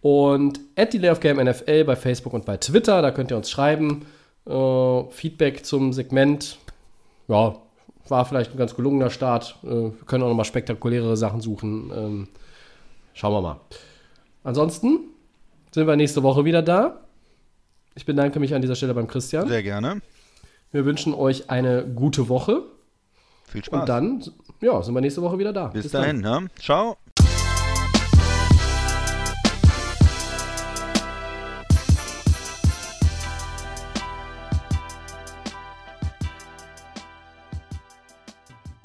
[0.00, 3.50] Und at Delay of Game NFL bei Facebook und bei Twitter, da könnt ihr uns
[3.50, 4.06] schreiben.
[4.46, 6.58] Äh, Feedback zum Segment.
[7.26, 7.56] Ja,
[8.08, 9.56] war vielleicht ein ganz gelungener Start.
[9.64, 11.90] Äh, wir können auch nochmal spektakulärere Sachen suchen.
[11.94, 12.28] Ähm,
[13.14, 13.60] schauen wir mal.
[14.44, 15.00] Ansonsten
[15.74, 17.00] sind wir nächste Woche wieder da.
[17.96, 19.48] Ich bedanke mich an dieser Stelle beim Christian.
[19.48, 20.00] Sehr gerne.
[20.70, 22.62] Wir wünschen euch eine gute Woche.
[23.48, 23.80] Viel Spaß.
[23.80, 24.24] Und dann,
[24.60, 25.68] ja, sind wir nächste Woche wieder da.
[25.68, 26.44] Bis, Bis dahin, dann.
[26.44, 26.50] ne?
[26.60, 26.96] Ciao.